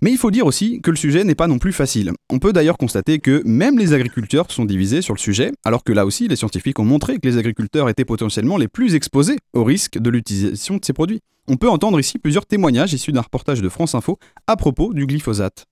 [0.00, 2.12] Mais il faut dire aussi que le sujet n'est pas non plus facile.
[2.30, 5.92] On peut d'ailleurs constater que même les agriculteurs sont divisés sur le sujet, alors que
[5.92, 9.64] là aussi, les scientifiques ont montré que les agriculteurs étaient potentiellement les plus exposés au
[9.64, 11.20] risque de l'utilisation de ces produits.
[11.48, 15.06] On peut entendre ici plusieurs témoignages issus d'un reportage de France Info à propos du
[15.06, 15.64] glyphosate.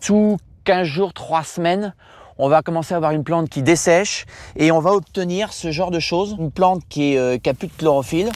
[0.00, 1.94] Sous 15 jours, 3 semaines,
[2.38, 4.24] on va commencer à avoir une plante qui dessèche
[4.56, 6.36] et on va obtenir ce genre de choses.
[6.38, 8.30] Une plante qui n'a plus de chlorophylle.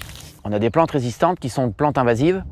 [0.45, 2.43] On a des plantes résistantes qui sont plantes invasives.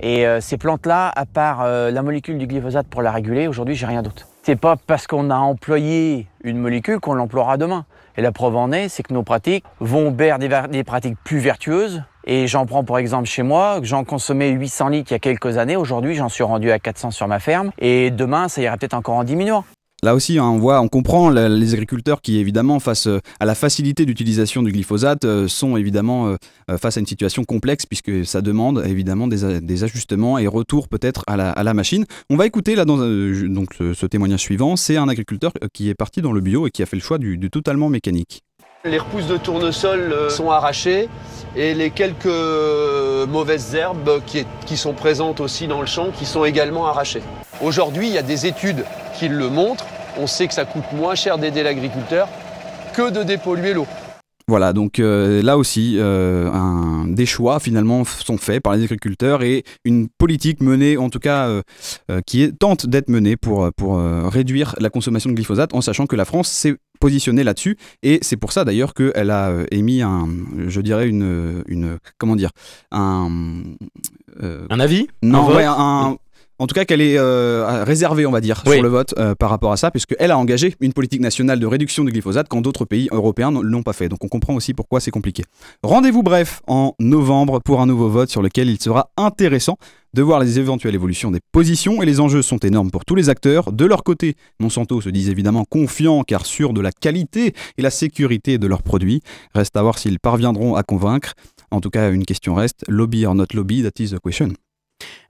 [0.00, 3.74] Et euh, ces plantes-là, à part euh, la molécule du glyphosate pour la réguler, aujourd'hui,
[3.74, 4.26] j'ai rien d'autre.
[4.42, 7.84] C'est pas parce qu'on a employé une molécule qu'on l'emploiera demain.
[8.16, 11.38] Et la preuve en est, c'est que nos pratiques vont vers des, des pratiques plus
[11.38, 12.02] vertueuses.
[12.24, 15.58] Et j'en prends pour exemple chez moi, j'en consommais 800 litres il y a quelques
[15.58, 15.76] années.
[15.76, 17.70] Aujourd'hui, j'en suis rendu à 400 sur ma ferme.
[17.78, 19.64] Et demain, ça ira peut-être encore en diminuant.
[20.02, 23.54] Là aussi, hein, on voit, on comprend les agriculteurs qui, évidemment, face euh, à la
[23.54, 28.42] facilité d'utilisation du glyphosate, euh, sont évidemment euh, face à une situation complexe puisque ça
[28.42, 32.04] demande évidemment des, ajustements et retour peut-être à la, machine.
[32.28, 34.76] On va écouter là dans donc ce, témoignage suivant.
[34.76, 37.18] C'est un agriculteur qui est parti dans le bio et qui a fait le choix
[37.18, 38.45] du totalement mécanique.
[38.86, 41.08] Les repousses de tournesol euh, sont arrachées
[41.56, 46.44] et les quelques euh, mauvaises herbes qui, sont présentes aussi dans le champ qui sont
[46.44, 47.22] également arrachées.
[47.60, 48.84] Aujourd'hui, il y a des études
[49.18, 49.86] qui le montrent.
[50.18, 52.28] On sait que ça coûte moins cher d'aider l'agriculteur
[52.92, 53.88] que de dépolluer l'eau.
[54.48, 59.42] Voilà, donc euh, là aussi, euh, un- des choix finalement sont faits par les agriculteurs
[59.42, 61.62] et une politique menée, en tout cas, euh,
[62.26, 66.06] qui est, tente d'être menée pour, pour euh, réduire la consommation de glyphosate, en sachant
[66.06, 67.76] que la France s'est positionnée là-dessus.
[68.04, 70.28] Et c'est pour ça d'ailleurs qu'elle a émis un,
[70.68, 72.50] je dirais, une, une comment dire,
[72.92, 73.28] un...
[74.44, 75.08] euh, Un avis?
[75.22, 76.16] Non, Un ouais, un-
[76.58, 78.74] en tout cas, qu'elle est euh, réservée, on va dire, Oui.
[78.74, 81.66] sur le vote euh, par rapport à ça, puisqu'elle a engagé une politique nationale de
[81.66, 84.08] réduction du glyphosate quand d'autres pays européens ne l'ont pas fait.
[84.08, 85.44] Donc on comprend aussi pourquoi c'est compliqué.
[85.82, 89.76] Rendez-vous bref en novembre pour un nouveau vote sur lequel il sera intéressant
[90.14, 93.28] de voir les éventuelles évolutions des positions et les enjeux sont énormes pour tous les
[93.28, 93.70] acteurs.
[93.70, 97.90] De leur côté, Monsanto se dit évidemment confiant car sûr de la qualité et la
[97.90, 99.20] sécurité de leurs produits.
[99.54, 101.34] Reste à voir s'ils parviendront à convaincre.
[101.70, 104.52] En tout cas, une question reste, lobby or not lobby, that is the question.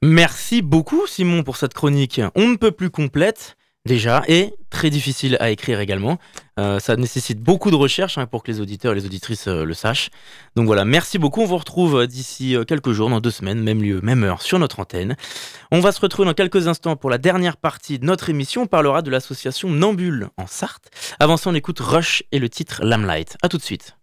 [0.03, 2.21] Merci beaucoup Simon pour cette chronique.
[2.35, 6.19] On ne peut plus complète déjà et très difficile à écrire également.
[6.59, 9.65] Euh, ça nécessite beaucoup de recherche hein, pour que les auditeurs et les auditrices euh,
[9.65, 10.11] le sachent.
[10.57, 11.41] Donc voilà, merci beaucoup.
[11.41, 14.59] On vous retrouve euh, d'ici quelques jours, dans deux semaines, même lieu, même heure, sur
[14.59, 15.17] notre antenne.
[15.71, 18.63] On va se retrouver dans quelques instants pour la dernière partie de notre émission.
[18.63, 20.91] On parlera de l'association Nambule en Sarthe.
[21.19, 23.37] Avant ça, on écoute Rush et le titre Lamlight.
[23.43, 23.97] A tout de suite.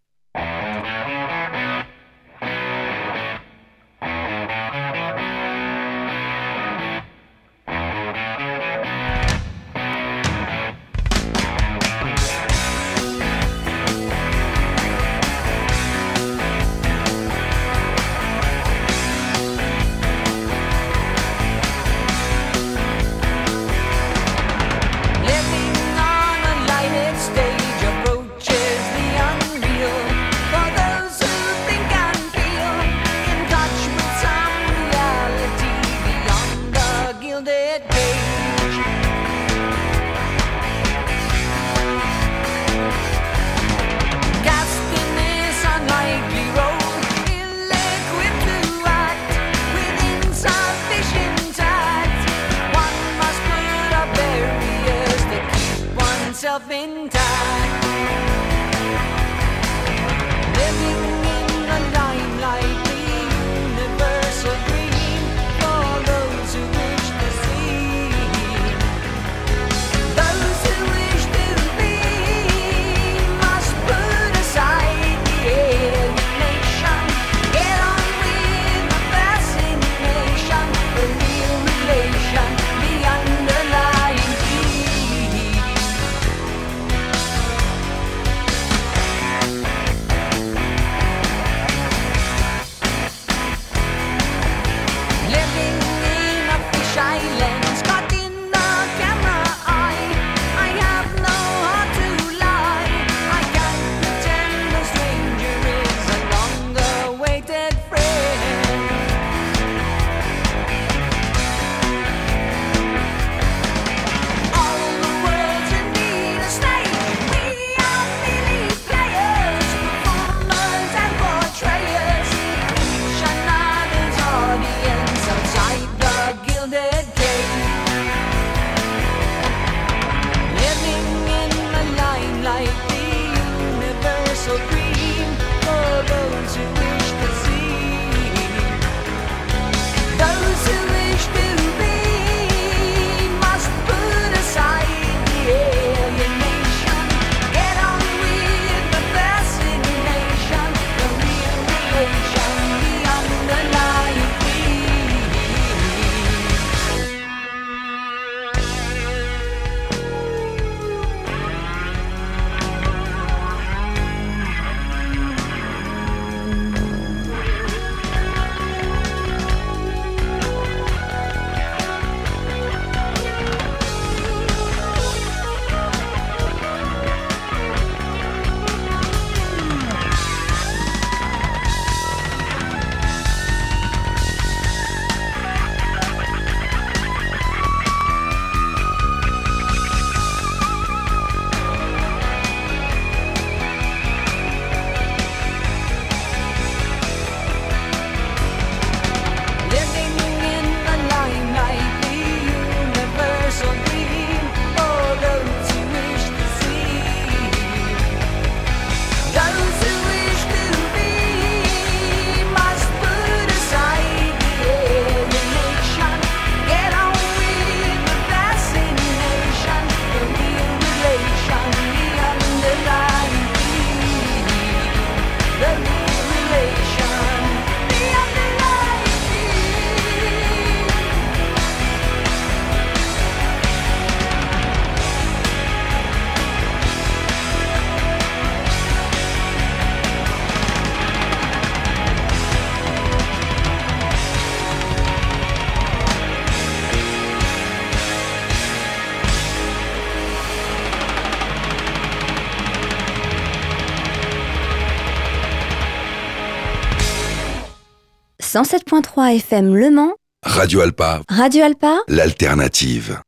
[258.54, 263.20] 107.3 FM Le Mans, Radio Alpa, Radio Alpa, l'alternative.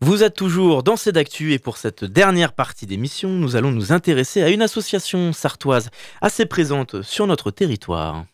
[0.00, 3.92] Vous êtes toujours dans C'est d'actu et pour cette dernière partie d'émission, nous allons nous
[3.92, 5.90] intéresser à une association sartoise
[6.20, 8.24] assez présente sur notre territoire.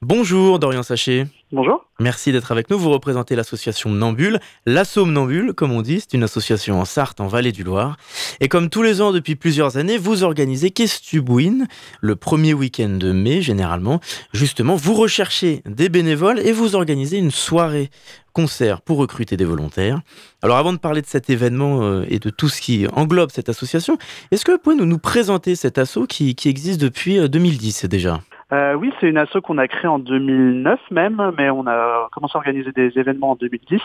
[0.00, 1.26] Bonjour Dorian Sachet.
[1.54, 1.86] Bonjour.
[2.00, 2.76] Merci d'être avec nous.
[2.76, 4.40] Vous représentez l'association Nambule.
[4.66, 7.96] La Somnambule, comme on dit, c'est une association en Sarthe, en Vallée du Loir.
[8.40, 11.68] Et comme tous les ans depuis plusieurs années, vous organisez Questubouine,
[12.00, 14.00] le premier week-end de mai généralement.
[14.32, 17.88] Justement, vous recherchez des bénévoles et vous organisez une soirée
[18.32, 20.00] concert pour recruter des volontaires.
[20.42, 23.48] Alors avant de parler de cet événement euh, et de tout ce qui englobe cette
[23.48, 23.96] association,
[24.32, 28.20] est-ce que vous pouvez nous, présenter cet asso qui, existe depuis euh, 2010 déjà?
[28.52, 32.36] Euh, oui, c'est une asso qu'on a créée en 2009 même, mais on a commencé
[32.36, 33.80] à organiser des événements en 2010.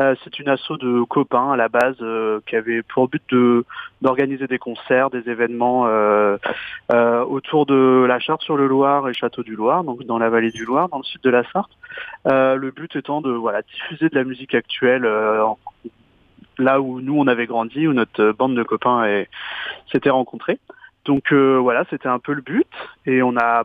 [0.00, 3.64] Euh, c'est une asso de copains à la base euh, qui avait pour but de
[4.02, 6.36] d'organiser des concerts, des événements euh,
[6.92, 10.88] euh, autour de la Charte-sur-le-Loir et Château du Loir, donc dans la vallée du Loir,
[10.88, 11.70] dans le sud de la Sarthe.
[12.26, 15.08] Euh, le but étant de voilà diffuser de la musique actuelle
[16.58, 19.24] là où nous on avait grandi, où notre bande de copains
[19.90, 20.58] s'était rencontrée.
[21.04, 22.66] Donc euh, voilà, c'était un peu le but
[23.06, 23.64] et on a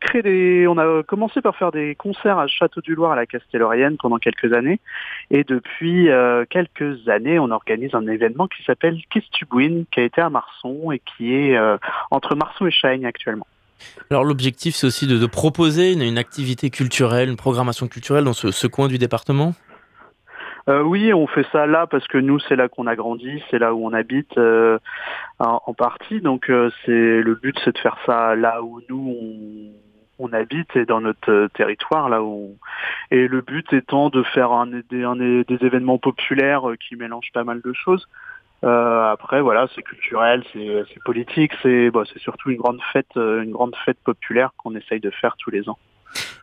[0.00, 3.26] créé des, on a commencé par faire des concerts à Château du Loir à la
[3.26, 4.80] Castellorienne pendant quelques années
[5.30, 10.20] et depuis euh, quelques années on organise un événement qui s'appelle Kistubouin qui a été
[10.20, 11.76] à Marson et qui est euh,
[12.10, 13.46] entre Marson et Chaigne actuellement.
[14.10, 18.32] Alors l'objectif c'est aussi de, de proposer une, une activité culturelle, une programmation culturelle dans
[18.32, 19.54] ce, ce coin du département?
[20.68, 23.58] Euh, oui, on fait ça là parce que nous, c'est là qu'on a grandi, c'est
[23.60, 24.80] là où on habite euh,
[25.38, 26.20] en, en partie.
[26.20, 29.85] Donc, euh, c'est le but, c'est de faire ça là où nous on,
[30.18, 32.56] on habite et dans notre euh, territoire, là où.
[33.10, 37.60] Et le but étant de faire un, des, événements populaires euh, qui mélangent pas mal
[37.62, 38.08] de choses.
[38.64, 43.76] Euh, après, voilà, c'est culturel, c'est politique, c'est c'est surtout une grande fête, une grande
[43.84, 45.78] fête populaire qu'on essaye de faire tous les ans.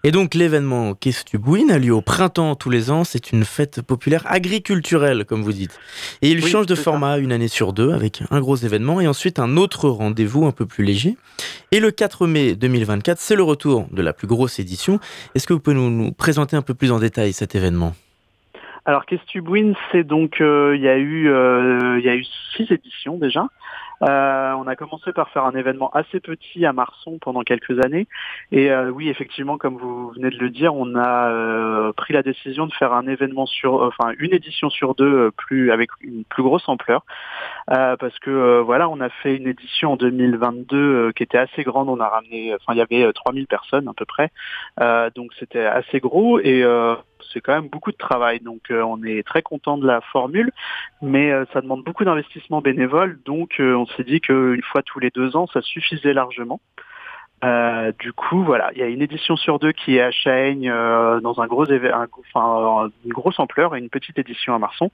[0.03, 3.03] Et donc l'événement Questubouine a lieu au printemps tous les ans.
[3.03, 5.79] C'est une fête populaire agriculturelle, comme vous dites.
[6.21, 6.83] Et il Oui, change de ça.
[6.83, 10.51] format une année sur deux avec un gros événement et ensuite un autre rendez-vous un
[10.51, 11.17] peu plus léger.
[11.71, 14.99] Et le 4 mai 2024, c'est le retour de la plus grosse édition.
[15.35, 17.93] Est-ce que vous pouvez nous, nous présenter un peu plus en détail cet événement?
[18.85, 22.25] Alors Kestubwin, c'est donc euh, il y a eu euh, il y a eu
[22.57, 23.45] six éditions déjà.
[24.03, 28.07] Euh, on a commencé par faire un événement assez petit à Marson pendant quelques années.
[28.51, 32.23] Et euh, oui, effectivement, comme vous venez de le dire, on a euh, pris la
[32.23, 36.43] décision de faire un événement sur, enfin une édition sur deux, plus avec une plus
[36.43, 37.05] grosse ampleur,
[37.71, 41.37] Euh, parce que euh, voilà, on a fait une édition en 2022 euh, qui était
[41.37, 41.89] assez grande.
[41.89, 44.31] On a ramené, enfin il y avait euh, 3000 personnes à peu près,
[45.15, 46.63] donc c'était assez gros et
[47.31, 48.39] c'est quand même beaucoup de travail.
[48.39, 50.51] Donc on est très content de la formule,
[51.01, 53.19] mais ça demande beaucoup d'investissement bénévole.
[53.25, 56.59] Donc on s'est dit qu'une fois tous les deux ans, ça suffisait largement.
[57.43, 60.69] Euh, du coup, voilà, il y a une édition sur deux qui est à Chaigne
[60.69, 64.91] euh, dans un gros une grosse ampleur et une petite édition à Marson.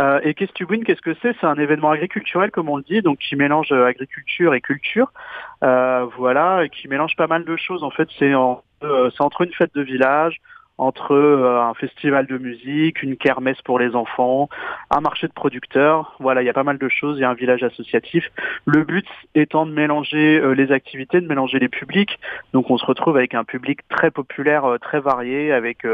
[0.00, 1.36] Euh, et Kestubwin, qu'est-ce que c'est?
[1.40, 5.12] C'est un événement agriculturel, comme on le dit, donc qui mélange agriculture et culture.
[5.60, 7.84] Voilà, et qui mélange pas mal de choses.
[7.84, 10.40] En fait, c'est en- c'est entre une fête de village,
[10.78, 14.48] entre euh, un festival de musique, une kermesse pour les enfants,
[14.90, 16.16] un marché de producteurs.
[16.18, 17.18] Voilà, il y a pas mal de choses.
[17.18, 18.30] Il y a un village associatif.
[18.66, 22.18] Le but étant de mélanger euh, les activités, de mélanger les publics.
[22.52, 25.86] Donc on se retrouve avec un public très populaire, euh, très varié, avec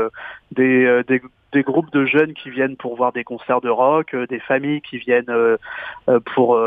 [0.53, 1.23] des, des,
[1.53, 4.83] des groupes de jeunes qui viennent pour voir des concerts de rock, euh, des familles
[4.83, 5.57] qui viennent euh,
[6.09, 6.59] euh, pour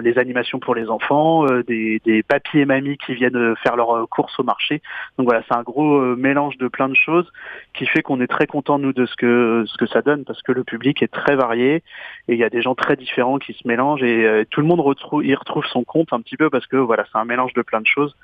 [0.00, 4.38] les animations pour les enfants, des, des papis et mamies qui viennent faire leurs courses
[4.38, 4.82] au marché.
[5.18, 7.30] Donc voilà, c'est un gros mélange de plein de choses
[7.74, 10.42] qui fait qu'on est très content nous de ce que ce que ça donne parce
[10.42, 11.82] que le public est très varié
[12.28, 14.80] et il y a des gens très différents qui se mélangent et tout le monde
[14.80, 17.62] retrouve y retrouve son compte un petit peu parce que voilà, c'est un mélange de
[17.62, 18.16] plein de choses.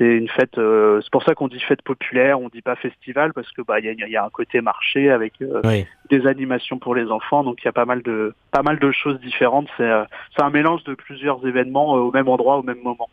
[0.00, 3.34] C'est une fête, euh, c'est pour ça qu'on dit fête populaire, on dit pas festival
[3.34, 5.84] parce que bah il y a, il y a un côté marché avec euh, Oui.
[6.08, 8.90] des animations pour les enfants, donc il y a pas mal de pas mal de
[8.92, 9.68] choses différentes.
[9.76, 10.04] C'est euh,
[10.38, 13.10] un mélange de plusieurs événements au même endroit au même moment.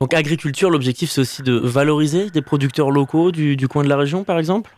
[0.00, 3.96] Donc agriculture, l'objectif c'est aussi de valoriser des producteurs locaux du, du coin de la
[3.96, 4.70] région par exemple?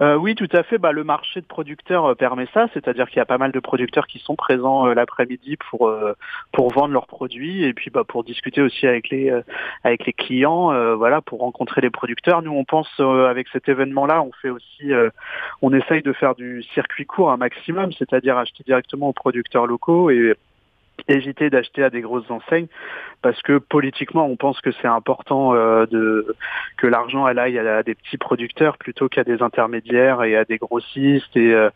[0.00, 0.78] Euh, oui, tout à fait.
[0.78, 3.60] Bah, le marché de producteurs euh, permet ça, c'est-à-dire qu'il y a pas mal de
[3.60, 6.14] producteurs qui sont présents euh, l'après-midi pour euh,
[6.52, 9.42] pour vendre leurs produits et puis bah, pour discuter aussi avec les euh,
[9.84, 12.42] avec les clients, voilà, pour rencontrer les producteurs.
[12.42, 14.92] Nous, on pense avec cet événement-là, on fait aussi,
[15.60, 20.10] on essaye de faire du circuit court un maximum, c'est-à-dire acheter directement aux producteurs locaux
[20.10, 20.34] et
[21.08, 22.68] éviter d'acheter à des grosses enseignes
[23.22, 26.34] parce que politiquement on pense que c'est important euh, de
[26.76, 30.58] que l'argent elle aille à, des petits producteurs plutôt qu'à des intermédiaires et à des
[30.58, 31.70] grossistes et, euh,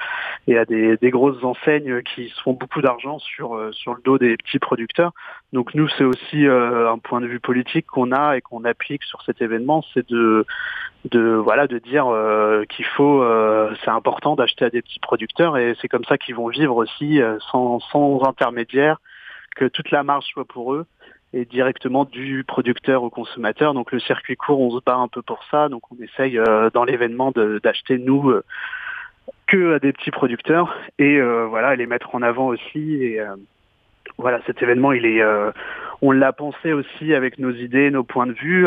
[0.48, 4.02] et à des, des grosses enseignes qui se font beaucoup d'argent sur euh, sur le
[4.02, 5.12] dos des petits producteurs.
[5.52, 9.02] Donc nous c'est aussi euh, un point de vue politique qu'on a et qu'on applique
[9.04, 10.44] sur cet événement, c'est de
[11.10, 15.56] de voilà de dire euh, qu'il faut euh, c'est important d'acheter à des petits producteurs
[15.56, 17.20] et c'est comme ça qu'ils vont vivre aussi
[17.50, 18.98] sans sans intermédiaire
[19.57, 20.86] que toute la marge soit pour eux
[21.32, 23.74] et directement du producteur au consommateur.
[23.74, 25.68] Donc le circuit court, on se bat un peu pour ça.
[25.68, 27.32] Donc on essaye euh, dans l'événement
[27.62, 28.44] d'acheter nous euh,
[29.46, 32.94] que à des petits producteurs et euh, voilà les mettre en avant aussi.
[33.02, 33.20] Et
[34.18, 35.22] voilà cet événement, il est,
[36.00, 38.66] on l'a pensé aussi avec nos idées, nos points de vue.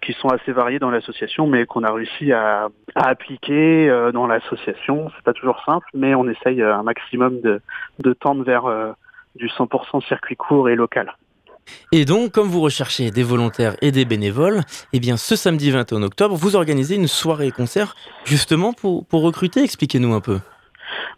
[0.00, 5.10] qui sont assez variés dans l'association, mais qu'on a réussi à, à appliquer dans l'association.
[5.14, 7.60] C'est pas toujours simple, mais on essaye un maximum de,
[7.98, 8.94] de tendre vers
[9.34, 11.16] du 100% circuit court et local.
[11.92, 14.62] Et donc, comme vous recherchez des volontaires et des bénévoles,
[14.92, 19.62] eh bien, ce samedi 21 octobre, vous organisez une soirée-concert justement pour, pour recruter.
[19.62, 20.40] Expliquez-nous un peu.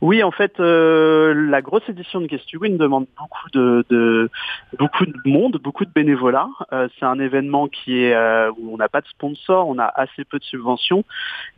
[0.01, 4.31] Oui, en fait, euh, la grosse édition de Guest to Win demande beaucoup de,
[4.79, 6.49] beaucoup de monde, beaucoup de bénévolat.
[6.73, 9.85] Euh, c'est un événement qui est euh, où on n'a pas de sponsor, on a
[9.85, 11.05] assez peu de subventions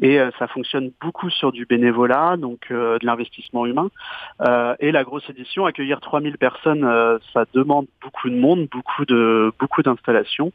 [0.01, 3.91] et ça fonctionne beaucoup sur du bénévolat, donc de l'investissement humain.
[4.81, 9.83] Et la grosse édition, accueillir 3000 personnes, ça demande beaucoup de monde, beaucoup de beaucoup
[9.83, 10.53] d'installations.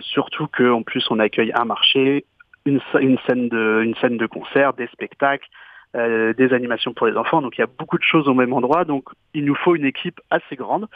[0.00, 2.24] Surtout qu'en plus on accueille un marché,
[2.64, 2.80] une
[3.26, 5.48] scène de une scène de concert, des spectacles
[5.96, 7.42] euh, des animations pour les enfants.
[7.42, 8.84] Donc il y a beaucoup de choses au même endroit.
[8.84, 10.88] Donc il nous faut une équipe assez grande.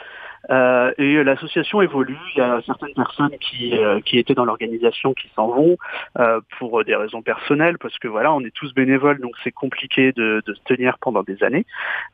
[0.49, 2.17] Euh, et l'association évolue.
[2.35, 5.77] Il y a certaines personnes qui, euh, qui étaient dans l'organisation qui s'en vont
[6.19, 10.11] euh, pour des raisons personnelles, parce que voilà, on est tous bénévoles, donc c'est compliqué
[10.13, 11.65] de, de se tenir pendant des années.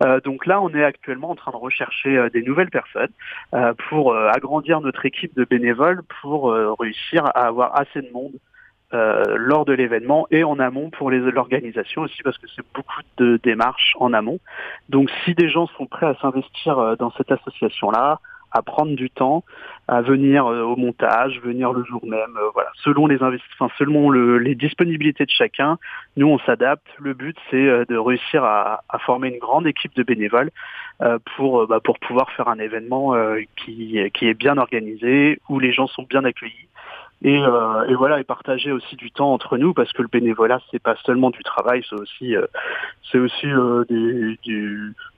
[0.04, 3.12] Euh, donc là, on est actuellement en train de rechercher euh, des nouvelles personnes
[3.90, 8.34] pour agrandir notre équipe de bénévoles pour réussir à avoir assez de monde
[8.94, 13.40] euh, lors de l'événement et en amont pour l'organisation aussi parce que c'est beaucoup de
[13.42, 14.40] démarches en amont.
[14.90, 18.20] Donc si des gens sont prêts à s'investir euh, dans cette association-là,
[18.52, 19.44] à prendre du temps,
[19.88, 24.38] à venir euh, au montage, venir le jour même, voilà, selon les enfin, selon le-
[24.38, 25.80] les disponibilités de chacun,
[26.16, 26.86] nous on s'adapte.
[27.00, 30.52] Le but c'est de réussir à, former une grande équipe de bénévoles
[31.36, 33.16] pour bah, pour pouvoir faire un événement
[33.56, 36.68] qui qui est bien organisé où les gens sont bien accueillis
[37.24, 40.60] et, euh, et voilà et partager aussi du temps entre nous parce que le bénévolat
[40.72, 42.46] c'est pas seulement du travail c'est aussi euh,
[43.12, 44.38] c'est aussi euh, du,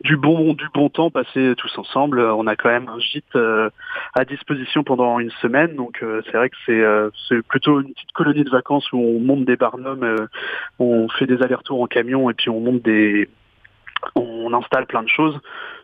[0.02, 3.70] du bon du bon temps passé tous ensemble on a quand même un gîte euh,
[4.14, 7.94] à disposition pendant une semaine donc euh, c'est vrai que c'est euh, c'est plutôt une
[7.94, 10.28] petite colonie de vacances où on monte des barnums
[10.78, 13.30] on fait des allers-retours en camion et puis on monte des
[14.16, 15.40] on installe plein de choses.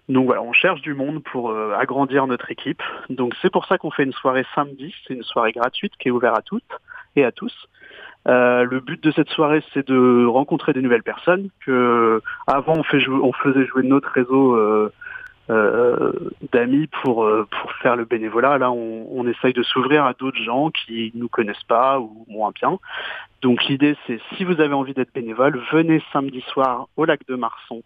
[0.10, 2.82] Donc voilà, on cherche du monde pour euh, agrandir notre équipe.
[3.10, 4.94] Donc c'est pour ça qu'on fait une soirée samedi.
[5.08, 6.64] C'est une soirée gratuite qui est ouverte à toutes
[7.16, 7.54] et à tous.
[8.28, 11.50] Euh, le but de cette soirée, c'est de rencontrer des nouvelles personnes.
[11.66, 14.92] Que avant, on, fait jouer, on faisait jouer notre réseau euh,
[15.50, 16.12] euh,
[16.54, 18.58] d'amis pour euh, pour faire le bénévolat.
[18.58, 22.52] Là, on, on essaye de s'ouvrir à d'autres gens qui nous connaissent pas ou moins
[22.52, 22.80] bien.
[23.42, 27.36] Donc l'idée, c'est si vous avez envie d'être bénévole, venez samedi soir au lac de
[27.36, 27.82] Marson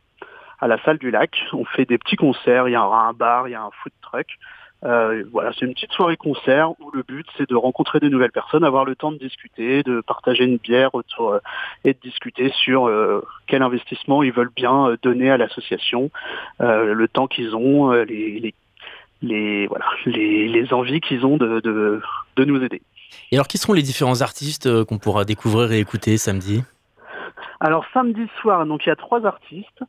[0.60, 1.32] à la salle du lac.
[1.54, 3.94] On fait des petits concerts, il y aura un bar, il y a un food
[4.02, 4.28] truck.
[4.84, 8.34] Euh, voilà, c'est une petite soirée concert où le but c'est de rencontrer de nouvelles
[8.34, 11.40] personnes, avoir le temps de discuter, de partager une bière euh,
[11.86, 16.12] et de discuter sur euh, quel investissement ils veulent bien donner à l'association,
[16.60, 18.54] le temps qu'ils ont, les, les,
[19.24, 22.02] les- voilà, les, les envies qu'ils ont de, de,
[22.36, 22.82] de nous aider.
[23.32, 26.64] Et alors, qui seront les différents artistes qu'on pourra découvrir et écouter samedi?
[27.60, 29.82] Alors samedi soir, donc il y a trois artistes.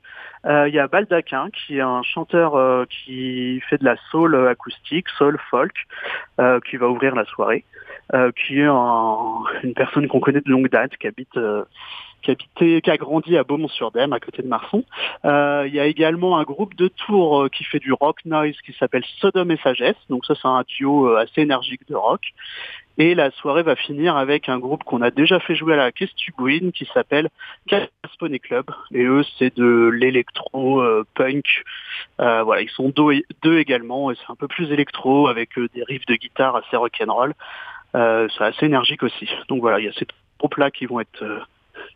[0.45, 4.35] Euh, il y a Baldaquin qui est un chanteur euh, qui fait de la soul
[4.35, 5.75] euh, acoustique, soul folk,
[6.69, 7.65] qui va ouvrir la soirée.
[8.15, 11.65] Euh, qui est un- une personne qu'on connaît de longue date, qui habite, euh,
[12.23, 12.37] qui
[12.81, 14.85] qui a grandi à Beaumont-sur-Dème, à côté de Marson.
[15.25, 18.55] Euh, il y a également un groupe de Tours euh, qui fait du rock noise
[18.65, 19.97] qui s'appelle Sodome et Sagesse.
[20.09, 22.21] Donc ça c'est un duo euh, assez énergique de rock.
[22.99, 25.93] Et la soirée va finir avec un groupe qu'on a déjà fait jouer à la
[25.93, 27.29] Kestubuin qui s'appelle
[27.67, 28.67] Casponé Club.
[28.93, 31.65] Et eux, c'est de l'électro euh, punk.
[32.21, 36.07] Euh, voilà, ils sont deux, également et c'est un peu plus électro avec des riffs
[36.07, 37.31] de guitare assez rock'n'roll.
[37.31, 37.35] Euh,
[37.97, 39.29] c'est assez énergique aussi.
[39.49, 40.07] Donc voilà, il y a ces
[40.39, 41.41] groupes-là qui vont être euh,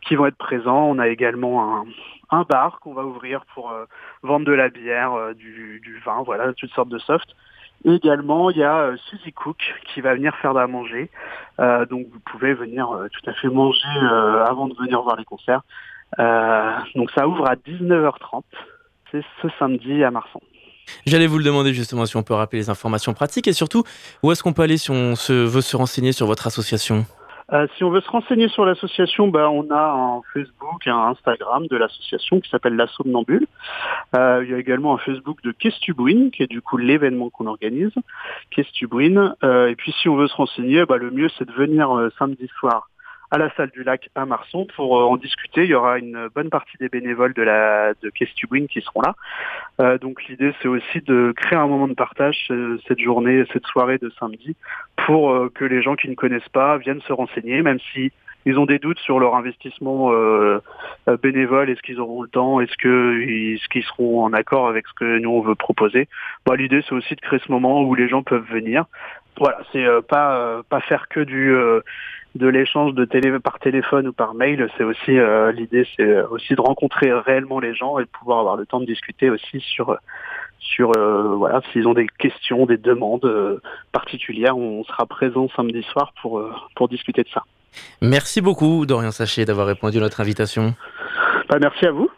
[0.02, 0.84] qui vont être présents.
[0.84, 1.84] On a également un,
[2.30, 3.84] un bar qu'on va ouvrir pour euh,
[4.22, 7.28] vendre de la bière, euh, du, du vin, voilà, toutes sortes de soft.
[7.84, 11.10] Et également, il y a euh, Suzy Cook qui va venir faire à manger.
[11.60, 15.16] Euh, donc vous pouvez venir euh, tout à fait manger euh, avant de venir voir
[15.16, 15.62] les concerts.
[16.18, 18.42] Euh, donc ça ouvre à 19h30.
[19.10, 20.40] C'est ce samedi à Marsan.
[21.06, 23.84] J'allais vous le demander justement si on peut rappeler les informations pratiques et surtout
[24.22, 27.06] où est-ce qu'on peut aller si on se, veut se renseigner sur votre association?
[27.52, 31.08] Euh, si on veut se renseigner sur l'association, bah, on a un Facebook et un
[31.08, 33.46] Instagram de l'association qui s'appelle La Somnambule.
[34.16, 37.46] Euh, il y a également un Facebook de Kestubouin, qui est du coup l'événement qu'on
[37.46, 37.92] organise,
[38.50, 39.34] Kestubouin.
[39.42, 42.12] Euh, et puis si on veut se renseigner, bah, le mieux c'est de venir euh,
[42.18, 42.88] samedi soir
[43.30, 45.64] à la salle du lac à Marson pour euh, en discuter.
[45.64, 49.14] Il y aura une bonne partie des bénévoles de la de qui seront là.
[49.80, 53.66] Euh, donc l'idée c'est aussi de créer un moment de partage euh, cette journée, cette
[53.66, 54.56] soirée de samedi
[55.06, 58.12] pour que les gens qui ne connaissent pas viennent se renseigner, même si
[58.44, 60.12] ils ont des doutes sur leur investissement
[61.22, 64.86] bénévole, est-ce qu'ils auront le temps, est-ce que ils- est-ce qu'ils seront en accord avec
[64.86, 66.06] ce que nous on veut proposer?
[66.46, 68.84] Bah, l'idée c'est aussi de créer ce moment où les gens peuvent venir.
[69.38, 71.80] Voilà, c'est euh, pas euh, pas faire que du euh,
[72.34, 76.54] de l'échange de télé par téléphone ou par mail, c'est aussi euh, l'idée c'est aussi
[76.54, 79.96] de rencontrer réellement les gens et de pouvoir avoir le temps de discuter aussi sur
[80.58, 83.60] sur euh, voilà s'ils ont des questions, des demandes euh,
[83.92, 86.42] particulières, on sera présent samedi soir pour
[86.76, 87.42] pour discuter de ça.
[88.02, 90.74] Merci beaucoup Dorian Sachet d'avoir répondu à notre invitation.
[91.48, 92.10] Bah, merci à vous.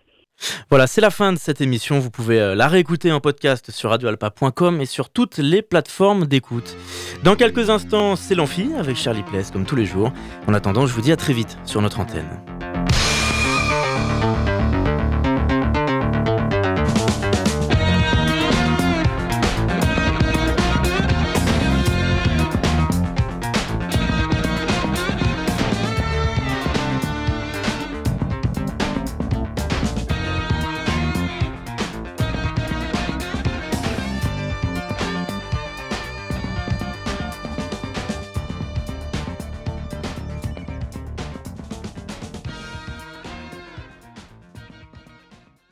[0.71, 1.99] Voilà, c'est la fin de cette émission.
[1.99, 6.77] Vous pouvez euh, la réécouter en podcast sur radioalpa.com et sur toutes les plateformes d'écoute.
[7.23, 10.13] Dans quelques instants, c'est l'amphi avec Charlie Pless comme tous les jours.
[10.47, 12.41] En attendant, je vous dis à très vite sur notre antenne.